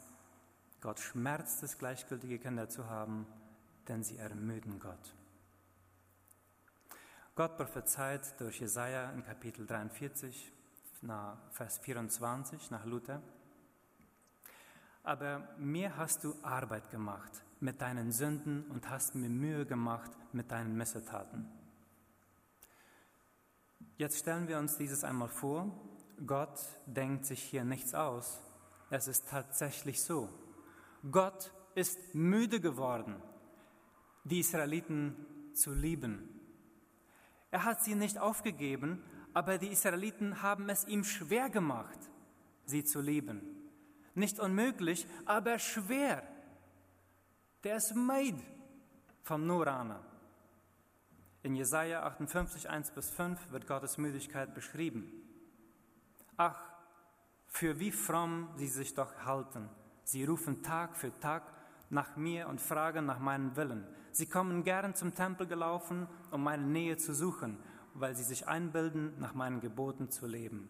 Gott 0.81 0.99
schmerzt 0.99 1.61
es, 1.63 1.77
gleichgültige 1.77 2.39
Kinder 2.39 2.69
zu 2.69 2.89
haben, 2.89 3.27
denn 3.87 4.03
sie 4.03 4.17
ermüden 4.17 4.79
Gott. 4.79 5.15
Gott 7.35 7.57
prophezeit 7.57 8.39
durch 8.39 8.59
Jesaja 8.59 9.11
in 9.11 9.23
Kapitel 9.23 9.67
43, 9.67 10.51
nach 11.01 11.37
Vers 11.51 11.77
24 11.79 12.71
nach 12.71 12.85
Luther. 12.85 13.21
Aber 15.03 15.47
mir 15.57 15.95
hast 15.97 16.23
du 16.23 16.35
Arbeit 16.41 16.89
gemacht 16.89 17.43
mit 17.59 17.81
deinen 17.81 18.11
Sünden 18.11 18.63
und 18.69 18.89
hast 18.89 19.15
mir 19.15 19.29
Mühe 19.29 19.65
gemacht 19.65 20.11
mit 20.31 20.51
deinen 20.51 20.75
Missetaten. 20.75 21.47
Jetzt 23.97 24.19
stellen 24.19 24.47
wir 24.47 24.59
uns 24.59 24.77
dieses 24.77 25.03
einmal 25.03 25.27
vor. 25.27 25.69
Gott 26.25 26.59
denkt 26.85 27.25
sich 27.25 27.43
hier 27.43 27.65
nichts 27.65 27.93
aus. 27.93 28.39
Es 28.89 29.07
ist 29.07 29.29
tatsächlich 29.29 30.01
so. 30.01 30.29
Gott 31.11 31.53
ist 31.75 32.15
müde 32.15 32.59
geworden, 32.59 33.15
die 34.23 34.39
Israeliten 34.39 35.15
zu 35.53 35.73
lieben. 35.73 36.29
Er 37.51 37.63
hat 37.63 37.83
sie 37.83 37.95
nicht 37.95 38.17
aufgegeben, 38.17 39.03
aber 39.33 39.57
die 39.57 39.67
Israeliten 39.67 40.41
haben 40.41 40.69
es 40.69 40.85
ihm 40.87 41.03
schwer 41.03 41.49
gemacht, 41.49 41.99
sie 42.65 42.83
zu 42.83 43.01
lieben. 43.01 43.41
Nicht 44.15 44.39
unmöglich, 44.39 45.07
aber 45.25 45.59
schwer. 45.59 46.23
Der 47.65 47.75
ist 47.75 47.93
Maid 47.93 48.35
vom 49.21 49.45
Nurana. 49.45 49.99
In 51.43 51.55
Jesaja 51.55 52.03
58, 52.03 52.69
1 52.69 52.91
bis 52.91 53.09
5 53.09 53.51
wird 53.51 53.67
Gottes 53.67 53.97
Müdigkeit 53.97 54.53
beschrieben. 54.53 55.11
Ach, 56.37 56.57
für 57.47 57.77
wie 57.81 57.91
fromm 57.91 58.47
sie 58.55 58.69
sich 58.69 58.93
doch 58.93 59.25
halten. 59.25 59.69
Sie 60.05 60.23
rufen 60.23 60.63
Tag 60.63 60.95
für 60.95 61.11
Tag 61.19 61.43
nach 61.89 62.15
mir 62.15 62.47
und 62.47 62.61
fragen 62.61 63.05
nach 63.05 63.19
meinem 63.19 63.57
Willen. 63.57 63.85
Sie 64.11 64.29
kommen 64.29 64.63
gern 64.63 64.95
zum 64.95 65.13
Tempel 65.13 65.45
gelaufen, 65.45 66.07
um 66.31 66.41
meine 66.41 66.65
Nähe 66.65 66.95
zu 66.95 67.13
suchen, 67.13 67.57
weil 67.93 68.15
sie 68.15 68.23
sich 68.23 68.47
einbilden, 68.47 69.19
nach 69.19 69.33
meinen 69.33 69.59
Geboten 69.59 70.09
zu 70.11 70.27
leben. 70.27 70.69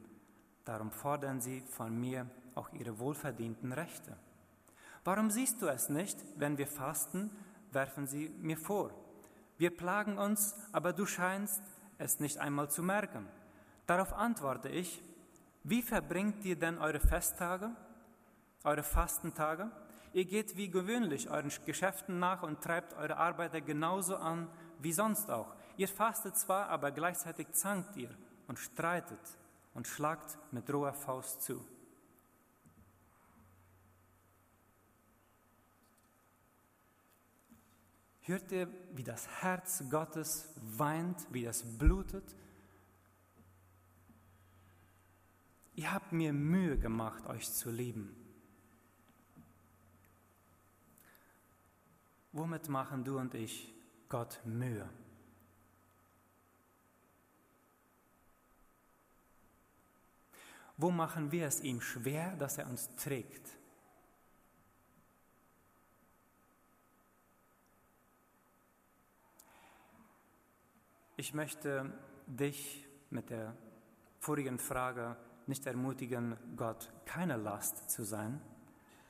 Darum 0.65 0.89
fordern 0.89 1.39
sie 1.39 1.61
von 1.61 1.99
mir 1.99 2.27
auch 2.55 2.73
ihre 2.73 2.97
wohlverdienten 2.97 3.73
Rechte. 3.73 4.17
Warum 5.09 5.31
siehst 5.31 5.59
du 5.63 5.67
es 5.67 5.89
nicht, 5.89 6.23
wenn 6.35 6.59
wir 6.59 6.67
fasten, 6.67 7.31
werfen 7.71 8.05
sie 8.05 8.29
mir 8.29 8.57
vor. 8.57 8.91
Wir 9.57 9.75
plagen 9.75 10.19
uns, 10.19 10.53
aber 10.71 10.93
du 10.93 11.07
scheinst 11.07 11.63
es 11.97 12.19
nicht 12.19 12.37
einmal 12.37 12.69
zu 12.69 12.83
merken. 12.83 13.27
Darauf 13.87 14.13
antworte 14.13 14.69
ich, 14.69 15.01
wie 15.63 15.81
verbringt 15.81 16.45
ihr 16.45 16.59
denn 16.59 16.77
eure 16.77 16.99
Festtage, 16.99 17.71
eure 18.63 18.83
Fastentage? 18.83 19.71
Ihr 20.13 20.25
geht 20.25 20.55
wie 20.57 20.69
gewöhnlich 20.69 21.27
euren 21.27 21.51
Geschäften 21.65 22.19
nach 22.19 22.43
und 22.43 22.61
treibt 22.61 22.93
eure 22.93 23.17
Arbeiter 23.17 23.61
genauso 23.61 24.15
an 24.15 24.47
wie 24.77 24.93
sonst 24.93 25.31
auch. 25.31 25.55
Ihr 25.75 25.87
fastet 25.87 26.37
zwar, 26.37 26.69
aber 26.69 26.91
gleichzeitig 26.91 27.51
zankt 27.53 27.97
ihr 27.97 28.11
und 28.45 28.59
streitet 28.59 29.39
und 29.73 29.87
schlagt 29.87 30.37
mit 30.51 30.71
roher 30.71 30.93
Faust 30.93 31.41
zu. 31.41 31.65
Hört 38.29 38.51
ihr, 38.51 38.67
wie 38.93 39.03
das 39.03 39.27
Herz 39.41 39.83
Gottes 39.89 40.49
weint, 40.77 41.25
wie 41.31 41.45
es 41.45 41.63
blutet? 41.63 42.35
Ihr 45.73 45.91
habt 45.91 46.11
mir 46.11 46.31
Mühe 46.31 46.77
gemacht, 46.77 47.25
euch 47.25 47.51
zu 47.51 47.71
lieben. 47.71 48.15
Womit 52.31 52.69
machen 52.69 53.03
du 53.03 53.17
und 53.17 53.33
ich 53.33 53.73
Gott 54.09 54.39
Mühe? 54.45 54.87
Wo 60.77 60.91
machen 60.91 61.31
wir 61.31 61.47
es 61.47 61.61
ihm 61.61 61.81
schwer, 61.81 62.35
dass 62.35 62.59
er 62.59 62.69
uns 62.69 62.95
trägt? 62.95 63.58
Ich 71.19 71.33
möchte 71.33 71.91
dich 72.27 72.87
mit 73.09 73.29
der 73.29 73.53
vorigen 74.21 74.57
Frage 74.57 75.17
nicht 75.47 75.65
ermutigen, 75.65 76.37
Gott 76.55 76.93
keine 77.03 77.35
Last 77.35 77.91
zu 77.91 78.05
sein, 78.05 78.39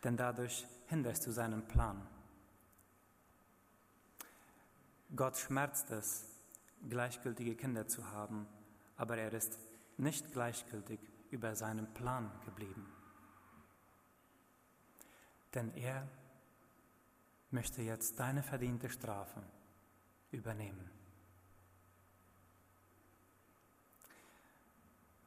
denn 0.04 0.17
dadurch 0.17 0.65
hinderst 0.88 1.28
du 1.28 1.32
seinen 1.32 1.67
Plan. 1.67 2.02
Gott 5.15 5.38
schmerzt 5.38 5.91
es, 5.91 6.26
gleichgültige 6.89 7.54
Kinder 7.54 7.88
zu 7.88 8.10
haben, 8.10 8.48
aber 8.98 9.15
er 9.17 9.32
ist 9.32 9.60
nicht 9.98 10.32
gleichgültig 10.32 11.00
über 11.30 11.56
seinen 11.56 11.93
Plan 11.93 12.32
geblieben. 12.43 12.91
Denn 15.54 15.72
er 15.76 16.08
möchte 17.52 17.84
jetzt 17.84 18.19
deine 18.19 18.41
verdiente 18.41 18.89
Strafe 18.89 19.43
übernehmen. 20.32 20.98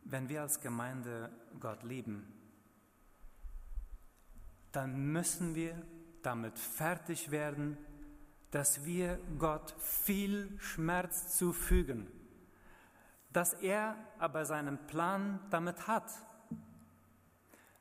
Wenn 0.04 0.28
wir 0.28 0.42
als 0.42 0.60
Gemeinde 0.60 1.30
Gott 1.60 1.82
lieben, 1.82 2.26
dann 4.72 5.12
müssen 5.12 5.54
wir 5.54 5.80
damit 6.22 6.58
fertig 6.58 7.30
werden, 7.30 7.76
dass 8.50 8.84
wir 8.84 9.18
Gott 9.38 9.74
viel 9.78 10.58
Schmerz 10.58 11.36
zufügen, 11.36 12.06
dass 13.32 13.54
er 13.54 13.96
aber 14.18 14.44
seinen 14.44 14.86
Plan 14.86 15.40
damit 15.50 15.86
hat. 15.86 16.10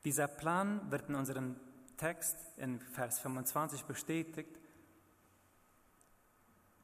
Dieser 0.05 0.27
Plan 0.27 0.89
wird 0.89 1.10
in 1.10 1.15
unserem 1.15 1.55
Text 1.97 2.38
in 2.57 2.79
Vers 2.79 3.19
25 3.19 3.84
bestätigt. 3.84 4.60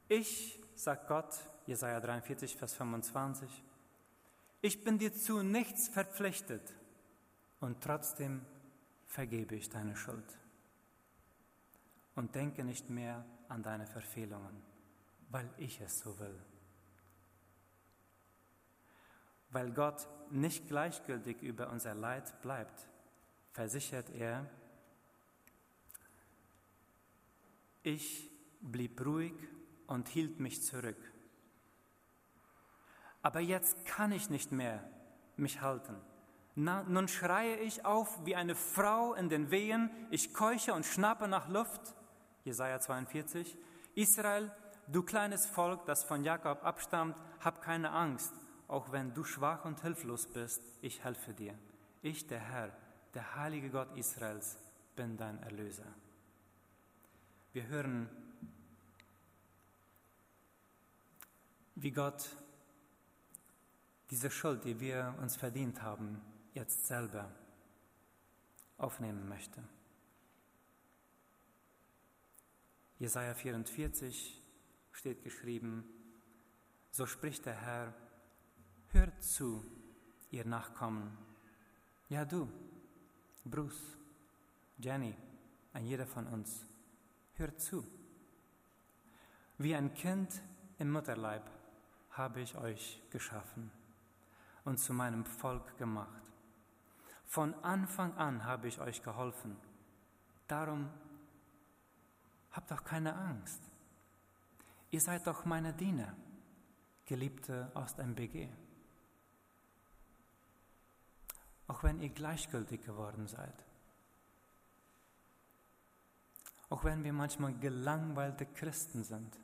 Ich, 0.10 0.62
sagt 0.76 1.08
Gott, 1.08 1.36
Jesaja 1.65 2.00
43, 2.00 2.56
Vers 2.56 2.73
25, 2.76 3.63
ich 4.62 4.84
bin 4.84 4.98
dir 4.98 5.13
zu 5.13 5.43
nichts 5.43 5.88
verpflichtet 5.88 6.74
und 7.60 7.82
trotzdem 7.82 8.46
vergebe 9.06 9.56
ich 9.56 9.70
deine 9.70 9.96
Schuld 9.96 10.38
und 12.15 12.36
denke 12.36 12.63
nicht 12.63 12.89
mehr 12.89 13.26
an 13.48 13.63
deine 13.63 13.86
Verfehlungen, 13.86 14.62
weil 15.30 15.50
ich 15.58 15.80
es 15.82 16.00
so 16.00 16.20
will. 16.20 16.38
Weil 19.50 19.72
Gott 19.72 20.08
nicht 20.32 20.67
gleichgültig 20.67 21.41
über 21.41 21.70
unser 21.70 21.96
Leid 21.96 22.41
bleibt, 22.41 22.88
versichert 23.54 24.10
er, 24.10 24.50
ich 27.84 28.30
blieb 28.62 29.04
ruhig 29.06 29.34
und 29.86 30.10
hielt 30.10 30.39
mich 30.39 30.62
zurück. 30.63 30.98
Aber 33.28 33.42
jetzt 33.42 33.86
kann 33.86 34.13
ich 34.13 34.30
nicht 34.30 34.54
mehr 34.54 34.82
mich 35.36 35.60
halten. 35.60 35.98
Na, 36.56 36.84
nun 36.84 37.10
schreie 37.10 37.58
ich 37.58 37.84
auf 37.84 38.26
wie 38.26 38.38
eine 38.38 38.56
Frau 38.56 39.16
in 39.16 39.28
den 39.28 39.52
Wehen, 39.52 39.90
ich 40.12 40.34
keuche 40.34 40.74
und 40.74 40.86
schnappe 40.86 41.28
nach 41.28 41.50
Luft. 41.50 41.94
Jesaja 42.46 42.80
42. 42.80 43.58
Israel, 43.96 44.50
du 44.88 45.04
kleines 45.04 45.46
Volk, 45.46 45.86
das 45.86 46.06
von 46.06 46.24
Jakob 46.24 46.63
abstammt, 46.63 47.18
hab 47.42 47.62
keine 47.62 47.92
Angst, 47.92 48.32
auch 48.70 48.94
wenn 48.94 49.13
du 49.13 49.26
schwach 49.26 49.66
und 49.66 49.82
hilflos 49.82 50.28
bist, 50.28 50.62
ich 50.80 51.04
helfe 51.04 51.34
dir. 51.34 51.54
Ich, 52.02 52.28
der 52.28 52.40
Herr, 52.40 52.72
der 53.13 53.36
heilige 53.36 53.72
Gott 53.72 53.94
Israels, 53.98 54.58
bin 54.96 55.18
dein 55.18 55.44
Erlöser. 55.44 55.94
Wir 57.52 57.68
hören, 57.68 58.10
wie 61.76 61.92
Gott 61.92 62.26
diese 64.10 64.32
Schuld, 64.32 64.63
die 64.63 64.80
wir 64.80 65.15
uns 65.22 65.36
verdient 65.36 65.82
haben, 65.82 66.22
jetzt 66.54 66.88
selber 66.88 67.30
aufnehmen 68.78 69.28
möchte. 69.28 69.62
Jesaja 73.00 73.34
44 73.34 74.41
steht 74.91 75.24
geschrieben: 75.24 75.84
So 76.91 77.06
spricht 77.06 77.46
der 77.46 77.56
Herr, 77.56 77.93
hört 78.91 79.22
zu, 79.22 79.63
ihr 80.32 80.46
Nachkommen. 80.46 81.17
Ja, 82.10 82.24
du, 82.24 82.50
Bruce, 83.43 83.98
Jenny, 84.78 85.15
ein 85.74 85.86
jeder 85.86 86.08
von 86.08 86.26
uns, 86.28 86.65
hört 87.36 87.60
zu. 87.60 87.86
Wie 89.58 89.76
ein 89.76 89.93
Kind 89.93 90.41
im 90.80 90.91
Mutterleib 90.91 91.43
habe 92.12 92.41
ich 92.41 92.56
euch 92.58 93.02
geschaffen 93.10 93.72
und 94.68 94.78
zu 94.78 94.94
meinem 94.94 95.26
Volk 95.26 95.78
gemacht. 95.80 96.22
Von 97.26 97.56
Anfang 97.64 98.16
an 98.18 98.46
habe 98.46 98.68
ich 98.68 98.80
euch 98.80 99.02
geholfen. 99.02 99.58
Darum 100.48 100.90
Habt 102.58 102.72
doch 102.72 102.84
keine 102.84 103.16
Angst. 103.16 103.62
Ihr 104.90 105.00
seid 105.00 105.28
doch 105.28 105.46
meine 105.46 105.74
Diener, 105.74 106.16
Geliebte 107.06 107.70
aus 107.76 107.96
dem 107.96 108.16
BG. 108.16 108.50
Auch 111.68 111.84
wenn 111.84 112.02
ihr 112.02 112.10
gleichgültig 112.10 112.84
geworden 112.84 113.28
seid. 113.28 113.54
Auch 116.72 116.84
wenn 116.84 117.04
wir 117.04 117.14
manchmal 117.14 117.54
gelangweilte 117.54 118.48
Christen 118.48 119.04
sind. 119.04 119.38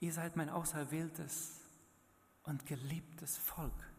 Ihr 0.00 0.12
seid 0.12 0.36
mein 0.36 0.50
Auserwähltes, 0.50 1.57
und 2.48 2.66
geliebtes 2.66 3.36
Volk. 3.36 3.92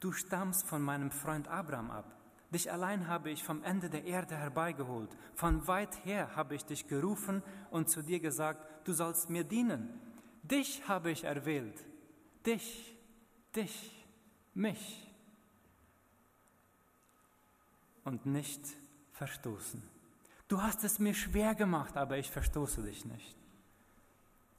Du 0.00 0.12
stammst 0.12 0.66
von 0.66 0.80
meinem 0.80 1.10
Freund 1.10 1.48
Abraham 1.48 1.90
ab. 1.90 2.14
Dich 2.50 2.70
allein 2.72 3.08
habe 3.08 3.30
ich 3.30 3.44
vom 3.44 3.62
Ende 3.62 3.90
der 3.90 4.04
Erde 4.04 4.36
herbeigeholt. 4.36 5.10
Von 5.34 5.66
weit 5.66 6.04
her 6.04 6.34
habe 6.36 6.54
ich 6.54 6.64
dich 6.64 6.86
gerufen 6.86 7.42
und 7.70 7.90
zu 7.90 8.02
dir 8.02 8.20
gesagt, 8.20 8.86
du 8.86 8.92
sollst 8.92 9.28
mir 9.28 9.44
dienen. 9.44 10.00
Dich 10.42 10.88
habe 10.88 11.10
ich 11.10 11.24
erwählt. 11.24 11.84
Dich, 12.46 12.96
dich, 13.54 14.06
mich. 14.54 15.12
Und 18.04 18.24
nicht 18.24 18.62
verstoßen. 19.12 19.82
Du 20.46 20.62
hast 20.62 20.84
es 20.84 20.98
mir 20.98 21.12
schwer 21.12 21.54
gemacht, 21.54 21.96
aber 21.96 22.16
ich 22.16 22.30
verstoße 22.30 22.82
dich 22.82 23.04
nicht. 23.04 23.36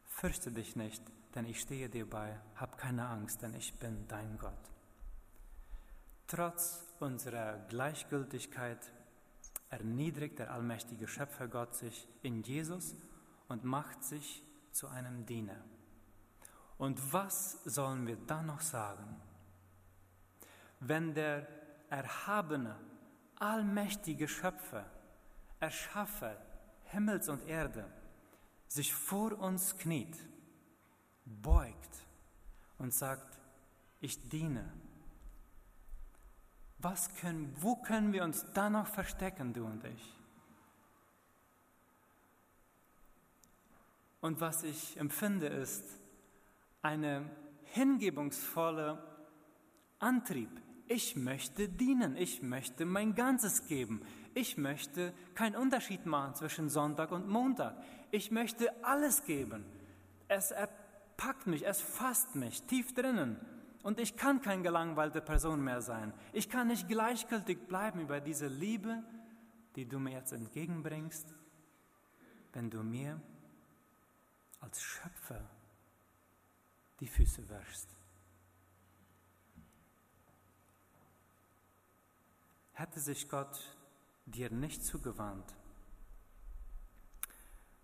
Fürchte 0.05 0.51
dich 0.51 0.75
nicht, 0.75 1.01
denn 1.35 1.45
ich 1.45 1.61
stehe 1.61 1.89
dir 1.89 2.09
bei. 2.09 2.39
Hab 2.55 2.77
keine 2.77 3.07
Angst, 3.07 3.41
denn 3.41 3.53
ich 3.53 3.77
bin 3.79 4.07
dein 4.07 4.37
Gott. 4.37 4.71
Trotz 6.27 6.85
unserer 6.99 7.57
Gleichgültigkeit 7.69 8.91
erniedrigt 9.69 10.39
der 10.39 10.51
allmächtige 10.51 11.07
Schöpfer 11.07 11.47
Gott 11.47 11.75
sich 11.75 12.07
in 12.21 12.41
Jesus 12.43 12.95
und 13.47 13.63
macht 13.63 14.03
sich 14.03 14.43
zu 14.71 14.87
einem 14.87 15.25
Diener. 15.25 15.63
Und 16.77 17.13
was 17.13 17.63
sollen 17.65 18.07
wir 18.07 18.15
dann 18.15 18.45
noch 18.45 18.61
sagen? 18.61 19.21
Wenn 20.79 21.13
der 21.13 21.47
erhabene, 21.89 22.75
allmächtige 23.37 24.27
Schöpfer 24.27 24.85
Erschaffer 25.59 26.37
Himmels 26.85 27.27
und 27.27 27.45
Erde, 27.47 27.85
sich 28.67 28.93
vor 28.93 29.37
uns 29.39 29.77
kniet, 29.77 30.17
beugt 31.41 32.05
und 32.77 32.93
sagt, 32.93 33.39
ich 34.01 34.29
diene. 34.29 34.71
Was 36.79 37.13
können, 37.15 37.53
wo 37.59 37.75
können 37.75 38.13
wir 38.13 38.23
uns 38.23 38.45
da 38.53 38.69
noch 38.69 38.87
verstecken, 38.87 39.53
du 39.53 39.65
und 39.65 39.83
ich? 39.83 40.15
Und 44.21 44.41
was 44.41 44.63
ich 44.63 44.97
empfinde, 44.97 45.47
ist 45.47 45.83
eine 46.81 47.29
hingebungsvolle 47.63 49.01
Antrieb. 49.99 50.49
Ich 50.87 51.15
möchte 51.15 51.69
dienen, 51.69 52.17
ich 52.17 52.41
möchte 52.41 52.85
mein 52.85 53.13
Ganzes 53.13 53.67
geben, 53.67 54.01
ich 54.33 54.57
möchte 54.57 55.13
keinen 55.35 55.55
Unterschied 55.55 56.05
machen 56.05 56.35
zwischen 56.35 56.69
Sonntag 56.69 57.11
und 57.11 57.27
Montag. 57.27 57.75
Ich 58.11 58.31
möchte 58.31 58.73
alles 58.83 59.23
geben. 59.23 59.65
Es 60.27 60.51
packt 61.19 61.47
mich, 61.47 61.67
es 61.67 61.81
fasst 61.81 62.35
mich 62.35 62.63
tief 62.63 62.93
drinnen. 62.93 63.37
Und 63.83 63.99
ich 63.99 64.15
kann 64.15 64.41
keine 64.41 64.63
gelangweilte 64.63 65.21
Person 65.21 65.61
mehr 65.63 65.81
sein. 65.81 66.13
Ich 66.31 66.49
kann 66.49 66.67
nicht 66.67 66.87
gleichgültig 66.87 67.67
bleiben 67.67 67.99
über 67.99 68.21
diese 68.21 68.47
Liebe, 68.47 69.03
die 69.75 69.85
du 69.85 69.99
mir 69.99 70.13
jetzt 70.13 70.31
entgegenbringst, 70.31 71.35
wenn 72.53 72.69
du 72.69 72.83
mir 72.83 73.21
als 74.61 74.81
Schöpfer 74.81 75.41
die 77.01 77.07
Füße 77.07 77.49
wäschst. 77.49 77.89
Hätte 82.73 82.99
sich 83.01 83.29
Gott 83.29 83.59
dir 84.25 84.49
nicht 84.51 84.85
zugewandt, 84.85 85.53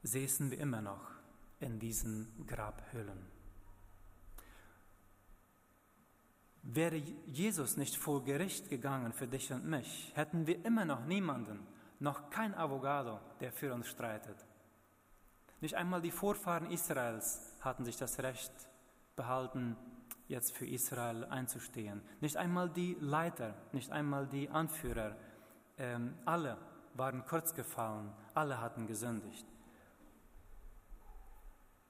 säßen 0.03 0.51
wir 0.51 0.57
immer 0.59 0.81
noch 0.81 1.14
in 1.59 1.79
diesen 1.79 2.45
Grabhüllen. 2.47 3.27
Wäre 6.63 6.97
Jesus 7.27 7.77
nicht 7.77 7.95
vor 7.95 8.23
Gericht 8.23 8.69
gegangen 8.69 9.13
für 9.13 9.27
dich 9.27 9.53
und 9.53 9.65
mich, 9.65 10.11
hätten 10.15 10.47
wir 10.47 10.65
immer 10.65 10.83
noch 10.83 11.05
niemanden, 11.05 11.59
noch 11.99 12.29
kein 12.29 12.55
Avogado, 12.55 13.19
der 13.39 13.51
für 13.51 13.73
uns 13.73 13.87
streitet. 13.87 14.45
Nicht 15.61 15.75
einmal 15.75 16.01
die 16.01 16.11
Vorfahren 16.11 16.71
Israels 16.71 17.55
hatten 17.61 17.85
sich 17.85 17.97
das 17.97 18.19
Recht 18.19 18.51
behalten, 19.15 19.77
jetzt 20.27 20.55
für 20.55 20.65
Israel 20.65 21.25
einzustehen. 21.25 22.01
Nicht 22.19 22.37
einmal 22.37 22.69
die 22.69 22.97
Leiter, 22.99 23.55
nicht 23.71 23.91
einmal 23.91 24.27
die 24.27 24.49
Anführer 24.49 25.15
ähm, 25.77 26.15
alle 26.25 26.57
waren 26.93 27.25
kurz 27.25 27.53
gefallen, 27.53 28.11
alle 28.33 28.59
hatten 28.59 28.87
gesündigt. 28.87 29.45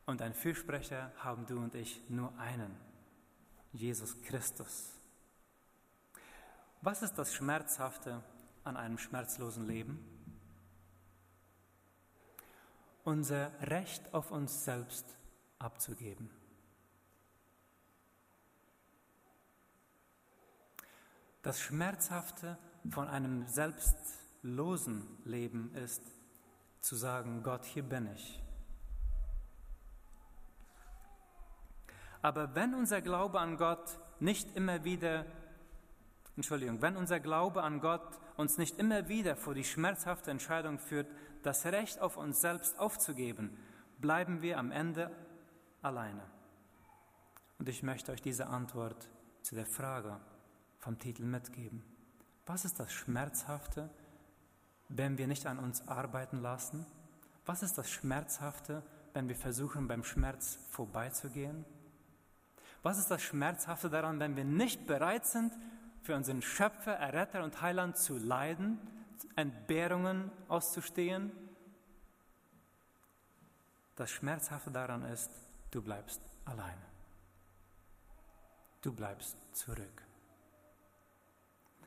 Und 0.05 0.21
ein 0.21 0.33
Fürsprecher 0.33 1.11
haben 1.17 1.45
du 1.45 1.57
und 1.57 1.73
ich 1.75 2.01
nur 2.09 2.37
einen, 2.37 2.75
Jesus 3.73 4.21
Christus. 4.21 4.91
Was 6.81 7.01
ist 7.01 7.15
das 7.15 7.33
Schmerzhafte 7.33 8.23
an 8.63 8.77
einem 8.77 8.99
schmerzlosen 8.99 9.65
Leben? 9.65 9.99
Unser 13.03 13.51
Recht 13.61 14.13
auf 14.13 14.31
uns 14.31 14.63
selbst 14.65 15.17
abzugeben. 15.57 16.29
Das 21.41 21.59
Schmerzhafte 21.59 22.57
von 22.89 23.07
einem 23.07 23.47
selbstlosen 23.47 25.05
Leben 25.25 25.73
ist, 25.75 26.01
zu 26.81 26.95
sagen, 26.95 27.41
Gott, 27.41 27.65
hier 27.65 27.83
bin 27.83 28.11
ich. 28.13 28.41
Aber 32.25 32.55
wenn 32.55 32.73
unser 32.73 33.01
Glaube 33.01 33.39
an 33.39 33.55
Gott 33.55 33.99
nicht 34.19 34.55
immer 34.55 34.83
wieder, 34.83 35.27
Entschuldigung, 36.35 36.81
wenn 36.81 36.97
unser 36.97 37.19
Glaube 37.19 37.61
an 37.61 37.81
Gott 37.81 38.19
uns 38.35 38.57
nicht 38.57 38.79
immer 38.79 39.07
wieder 39.07 39.35
vor 39.35 39.53
die 39.53 39.63
schmerzhafte 39.63 40.31
Entscheidung 40.31 40.79
führt, 40.79 41.07
das 41.43 41.67
Recht 41.67 42.01
auf 42.01 42.17
uns 42.17 42.41
selbst 42.41 42.79
aufzugeben, 42.79 43.55
bleiben 43.99 44.41
wir 44.41 44.57
am 44.57 44.71
Ende 44.71 45.11
alleine. 45.83 46.23
Und 47.59 47.69
ich 47.69 47.83
möchte 47.83 48.11
euch 48.11 48.23
diese 48.23 48.47
Antwort 48.47 49.07
zu 49.43 49.53
der 49.53 49.67
Frage 49.67 50.19
vom 50.79 50.97
Titel 50.97 51.25
mitgeben. 51.25 51.83
Was 52.47 52.65
ist 52.65 52.79
das 52.79 52.91
Schmerzhafte, 52.91 53.88
wenn 54.89 55.19
wir 55.19 55.27
nicht 55.27 55.45
an 55.45 55.59
uns 55.59 55.88
arbeiten 55.88 56.41
lassen? 56.41 56.88
Was 57.45 57.61
ist 57.61 57.77
das 57.77 57.88
Schmerzhafte, 57.88 58.81
wenn 59.13 59.27
wir 59.27 59.35
versuchen, 59.35 59.88
beim 59.88 60.03
Schmerz 60.03 60.57
vorbeizugehen? 60.71 61.65
Was 62.85 62.99
ist 62.99 63.09
das 63.09 63.23
Schmerzhafte 63.23 63.89
daran, 63.89 64.19
wenn 64.19 64.35
wir 64.35 64.43
nicht 64.43 64.85
bereit 64.85 65.25
sind, 65.25 65.57
für 66.03 66.15
unseren 66.15 66.43
Schöpfer, 66.43 66.93
Erretter 66.93 67.43
und 67.43 67.59
Heiland 67.63 67.97
zu 67.97 68.15
leiden, 68.15 68.77
Entbehrungen 69.35 70.29
auszustehen? 70.49 71.31
Das 73.95 74.11
Schmerzhafte 74.11 74.69
daran 74.69 75.03
ist, 75.05 75.31
du 75.71 75.81
bleibst 75.81 76.21
alleine. 76.45 76.85
Du 78.83 78.93
bleibst 78.93 79.35
zurück. 79.55 80.03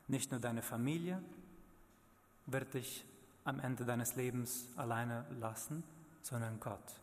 Nicht 0.09 0.33
nur 0.33 0.41
deine 0.41 0.63
Familie 0.63 1.23
wird 2.47 2.75
dich 2.75 3.05
am 3.45 3.61
Ende 3.61 3.85
deines 3.85 4.17
Lebens 4.17 4.67
alleine 4.77 5.27
lassen, 5.39 5.85
sondern 6.23 6.59
Gott. 6.59 7.01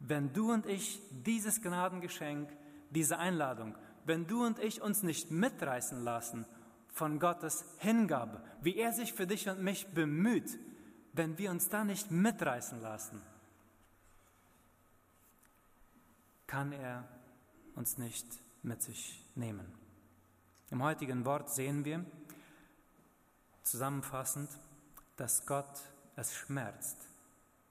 Wenn 0.00 0.32
du 0.32 0.52
und 0.52 0.66
ich 0.66 1.00
dieses 1.10 1.60
Gnadengeschenk, 1.60 2.50
diese 2.90 3.18
Einladung, 3.18 3.76
wenn 4.04 4.26
du 4.26 4.44
und 4.44 4.58
ich 4.58 4.82
uns 4.82 5.02
nicht 5.02 5.30
mitreißen 5.30 6.02
lassen 6.02 6.46
von 6.88 7.18
Gottes 7.18 7.64
Hingabe, 7.78 8.42
wie 8.62 8.76
er 8.76 8.92
sich 8.92 9.12
für 9.12 9.26
dich 9.26 9.48
und 9.48 9.62
mich 9.62 9.86
bemüht, 9.88 10.58
wenn 11.12 11.38
wir 11.38 11.50
uns 11.50 11.68
da 11.68 11.84
nicht 11.84 12.10
mitreißen 12.10 12.80
lassen, 12.80 13.20
kann 16.46 16.72
er 16.72 17.06
uns 17.74 17.98
nicht 17.98 18.26
mit 18.62 18.82
sich 18.82 19.24
nehmen. 19.34 19.72
Im 20.70 20.82
heutigen 20.82 21.24
Wort 21.24 21.50
sehen 21.50 21.84
wir 21.84 22.04
zusammenfassend, 23.62 24.50
dass 25.16 25.46
Gott 25.46 25.80
es 26.16 26.34
schmerzt, 26.34 26.96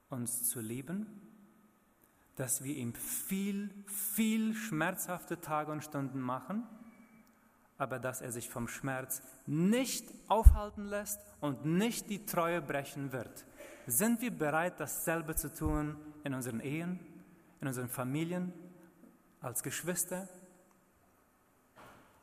uns 0.08 0.48
zu 0.48 0.60
lieben, 0.60 1.29
dass 2.40 2.64
wir 2.64 2.74
ihm 2.74 2.94
viel, 2.94 3.68
viel 3.86 4.54
schmerzhafte 4.54 5.42
Tage 5.42 5.70
und 5.70 5.84
Stunden 5.84 6.20
machen, 6.20 6.66
aber 7.76 7.98
dass 7.98 8.22
er 8.22 8.32
sich 8.32 8.48
vom 8.48 8.66
Schmerz 8.66 9.20
nicht 9.44 10.10
aufhalten 10.26 10.86
lässt 10.86 11.20
und 11.40 11.66
nicht 11.66 12.08
die 12.08 12.24
Treue 12.24 12.62
brechen 12.62 13.12
wird. 13.12 13.44
Sind 13.86 14.22
wir 14.22 14.30
bereit, 14.30 14.80
dasselbe 14.80 15.34
zu 15.34 15.52
tun 15.52 15.96
in 16.24 16.32
unseren 16.32 16.60
Ehen, 16.60 16.98
in 17.60 17.68
unseren 17.68 17.90
Familien, 17.90 18.54
als 19.42 19.62
Geschwister, 19.62 20.26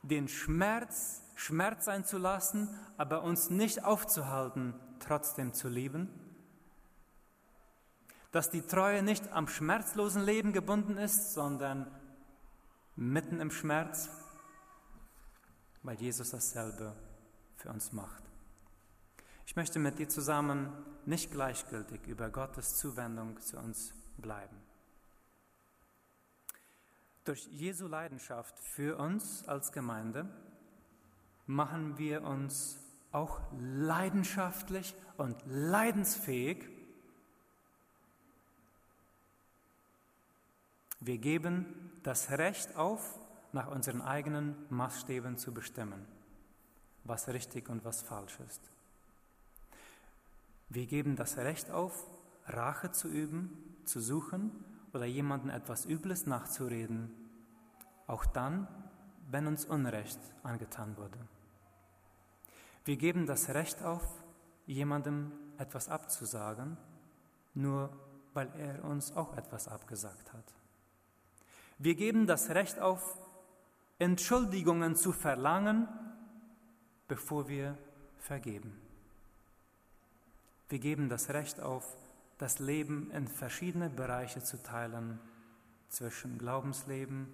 den 0.02 0.26
Schmerz 0.26 1.22
Schmerz 1.36 1.84
sein 1.84 2.04
zu 2.04 2.18
lassen, 2.18 2.68
aber 2.96 3.22
uns 3.22 3.48
nicht 3.50 3.84
aufzuhalten, 3.84 4.74
trotzdem 4.98 5.54
zu 5.54 5.68
lieben? 5.68 6.10
Dass 8.30 8.50
die 8.50 8.62
Treue 8.62 9.02
nicht 9.02 9.32
am 9.32 9.48
schmerzlosen 9.48 10.22
Leben 10.22 10.52
gebunden 10.52 10.96
ist, 10.98 11.32
sondern 11.32 11.90
mitten 12.96 13.40
im 13.40 13.50
Schmerz, 13.50 14.10
weil 15.82 15.96
Jesus 15.96 16.30
dasselbe 16.30 16.94
für 17.56 17.70
uns 17.70 17.92
macht. 17.92 18.22
Ich 19.46 19.56
möchte 19.56 19.78
mit 19.78 19.98
dir 19.98 20.08
zusammen 20.08 20.72
nicht 21.06 21.30
gleichgültig 21.30 22.06
über 22.06 22.28
Gottes 22.28 22.76
Zuwendung 22.76 23.40
zu 23.40 23.56
uns 23.56 23.94
bleiben. 24.18 24.56
Durch 27.24 27.46
Jesu 27.46 27.86
Leidenschaft 27.86 28.58
für 28.58 28.98
uns 28.98 29.46
als 29.48 29.72
Gemeinde 29.72 30.28
machen 31.46 31.96
wir 31.98 32.22
uns 32.22 32.78
auch 33.10 33.40
leidenschaftlich 33.58 34.94
und 35.16 35.36
leidensfähig. 35.46 36.68
Wir 41.00 41.18
geben 41.18 41.92
das 42.02 42.30
Recht 42.30 42.76
auf, 42.76 43.18
nach 43.52 43.68
unseren 43.68 44.02
eigenen 44.02 44.56
Maßstäben 44.68 45.38
zu 45.38 45.54
bestimmen, 45.54 46.06
was 47.04 47.28
richtig 47.28 47.68
und 47.68 47.84
was 47.84 48.02
falsch 48.02 48.38
ist. 48.46 48.60
Wir 50.68 50.86
geben 50.86 51.16
das 51.16 51.38
Recht 51.38 51.70
auf, 51.70 52.06
Rache 52.46 52.92
zu 52.92 53.08
üben, 53.08 53.76
zu 53.84 54.00
suchen 54.00 54.52
oder 54.92 55.06
jemandem 55.06 55.50
etwas 55.50 55.86
Übles 55.86 56.26
nachzureden, 56.26 57.10
auch 58.06 58.26
dann, 58.26 58.68
wenn 59.30 59.46
uns 59.46 59.64
Unrecht 59.64 60.18
angetan 60.42 60.96
wurde. 60.96 61.18
Wir 62.84 62.96
geben 62.96 63.26
das 63.26 63.50
Recht 63.50 63.82
auf, 63.82 64.24
jemandem 64.66 65.32
etwas 65.58 65.88
abzusagen, 65.88 66.76
nur 67.54 67.90
weil 68.34 68.50
er 68.58 68.84
uns 68.84 69.12
auch 69.12 69.36
etwas 69.36 69.68
abgesagt 69.68 70.32
hat. 70.32 70.54
Wir 71.78 71.94
geben 71.94 72.26
das 72.26 72.50
Recht 72.50 72.80
auf, 72.80 73.16
Entschuldigungen 74.00 74.96
zu 74.96 75.12
verlangen, 75.12 75.88
bevor 77.06 77.48
wir 77.48 77.78
vergeben. 78.18 78.76
Wir 80.68 80.80
geben 80.80 81.08
das 81.08 81.30
Recht 81.30 81.60
auf, 81.60 81.96
das 82.38 82.58
Leben 82.58 83.10
in 83.12 83.26
verschiedene 83.26 83.90
Bereiche 83.90 84.42
zu 84.42 84.62
teilen, 84.62 85.18
zwischen 85.88 86.36
Glaubensleben 86.36 87.28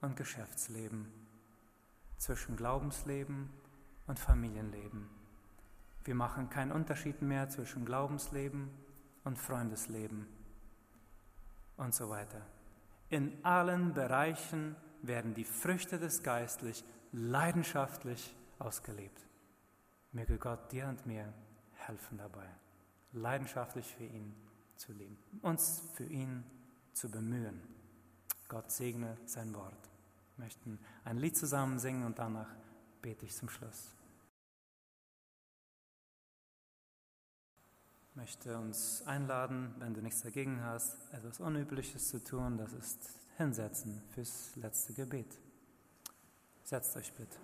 und 0.00 0.16
Geschäftsleben, 0.16 1.06
zwischen 2.18 2.56
Glaubensleben 2.56 3.50
und 4.06 4.18
Familienleben. 4.18 5.08
Wir 6.04 6.14
machen 6.14 6.50
keinen 6.50 6.72
Unterschied 6.72 7.22
mehr 7.22 7.48
zwischen 7.48 7.84
Glaubensleben 7.84 8.70
und 9.24 9.38
Freundesleben 9.38 10.26
und 11.76 11.94
so 11.94 12.08
weiter. 12.08 12.42
In 13.10 13.44
allen 13.44 13.92
Bereichen 13.92 14.76
werden 15.02 15.34
die 15.34 15.44
Früchte 15.44 15.98
des 15.98 16.22
Geistlich 16.22 16.84
leidenschaftlich 17.12 18.34
ausgelebt. 18.58 19.26
Möge 20.12 20.38
Gott 20.38 20.72
dir 20.72 20.86
und 20.88 21.04
mir 21.06 21.32
helfen 21.74 22.18
dabei 22.18 22.48
leidenschaftlich 23.12 23.86
für 23.94 24.04
ihn 24.04 24.34
zu 24.76 24.92
leben, 24.92 25.18
uns 25.42 25.82
für 25.94 26.04
ihn 26.04 26.44
zu 26.92 27.10
bemühen. 27.10 27.60
Gott 28.48 28.70
segne 28.70 29.16
sein 29.26 29.54
Wort. 29.54 29.90
Wir 30.36 30.44
möchten 30.44 30.78
ein 31.04 31.18
Lied 31.18 31.36
zusammen 31.36 31.78
singen 31.78 32.04
und 32.04 32.18
danach 32.18 32.48
bete 33.02 33.26
ich 33.26 33.34
zum 33.34 33.48
Schluss. 33.48 33.94
Möchte 38.20 38.58
uns 38.58 39.02
einladen, 39.06 39.74
wenn 39.78 39.94
du 39.94 40.02
nichts 40.02 40.20
dagegen 40.20 40.62
hast, 40.62 40.94
etwas 41.14 41.40
Unübliches 41.40 42.08
zu 42.08 42.22
tun, 42.22 42.58
das 42.58 42.74
ist 42.74 43.18
hinsetzen 43.38 44.02
fürs 44.14 44.54
letzte 44.56 44.92
Gebet. 44.92 45.38
Setzt 46.62 46.94
euch 46.98 47.14
bitte. 47.14 47.38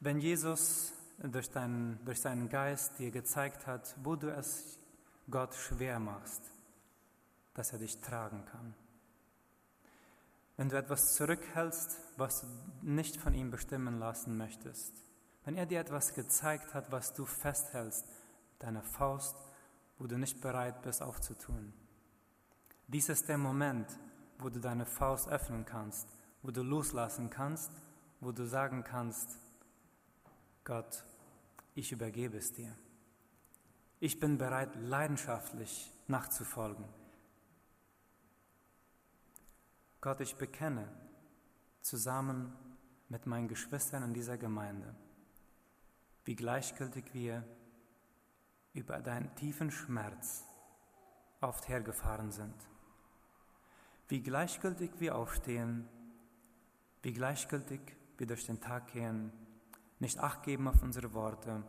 Wenn 0.00 0.18
Jesus 0.18 0.92
durch, 1.16 1.48
dein, 1.48 1.98
durch 2.04 2.20
seinen 2.20 2.50
Geist 2.50 2.98
dir 2.98 3.10
gezeigt 3.10 3.66
hat, 3.66 3.96
wo 4.02 4.14
du 4.14 4.28
es 4.30 4.78
Gott 5.30 5.54
schwer 5.54 5.98
machst, 5.98 6.42
dass 7.54 7.72
er 7.72 7.78
dich 7.78 7.98
tragen 8.02 8.44
kann. 8.44 8.74
Wenn 10.58 10.68
du 10.68 10.76
etwas 10.76 11.14
zurückhältst, 11.14 11.98
was 12.18 12.42
du 12.42 12.46
nicht 12.82 13.16
von 13.16 13.32
ihm 13.32 13.50
bestimmen 13.50 13.98
lassen 13.98 14.36
möchtest, 14.36 15.04
wenn 15.44 15.56
er 15.56 15.66
dir 15.66 15.80
etwas 15.80 16.14
gezeigt 16.14 16.74
hat, 16.74 16.90
was 16.90 17.12
du 17.12 17.26
festhältst, 17.26 18.06
deine 18.58 18.82
Faust, 18.82 19.36
wo 19.98 20.06
du 20.06 20.18
nicht 20.18 20.40
bereit 20.40 20.82
bist 20.82 21.02
aufzutun. 21.02 21.72
Dies 22.88 23.08
ist 23.08 23.28
der 23.28 23.38
Moment, 23.38 23.86
wo 24.38 24.48
du 24.48 24.60
deine 24.60 24.86
Faust 24.86 25.28
öffnen 25.28 25.64
kannst, 25.64 26.08
wo 26.42 26.50
du 26.50 26.62
loslassen 26.62 27.30
kannst, 27.30 27.70
wo 28.20 28.32
du 28.32 28.46
sagen 28.46 28.84
kannst, 28.84 29.38
Gott, 30.64 31.04
ich 31.74 31.92
übergebe 31.92 32.38
es 32.38 32.52
dir. 32.52 32.74
Ich 34.00 34.18
bin 34.20 34.38
bereit, 34.38 34.74
leidenschaftlich 34.76 35.92
nachzufolgen. 36.08 36.84
Gott, 40.00 40.20
ich 40.20 40.36
bekenne 40.36 40.88
zusammen 41.80 42.52
mit 43.08 43.26
meinen 43.26 43.48
Geschwistern 43.48 44.02
in 44.02 44.14
dieser 44.14 44.36
Gemeinde, 44.36 44.94
wie 46.24 46.36
gleichgültig 46.36 47.12
wir 47.12 47.44
über 48.72 49.00
deinen 49.00 49.34
tiefen 49.36 49.70
Schmerz 49.70 50.44
oft 51.40 51.68
hergefahren 51.68 52.30
sind, 52.30 52.54
wie 54.08 54.22
gleichgültig 54.22 54.92
wir 54.98 55.16
aufstehen, 55.16 55.88
wie 57.02 57.12
gleichgültig 57.12 57.80
wir 58.16 58.26
durch 58.26 58.46
den 58.46 58.60
Tag 58.60 58.92
gehen 58.92 59.32
nicht 60.04 60.18
acht 60.18 60.42
geben 60.42 60.68
auf 60.68 60.82
unsere 60.82 61.14
Worte, 61.14 61.62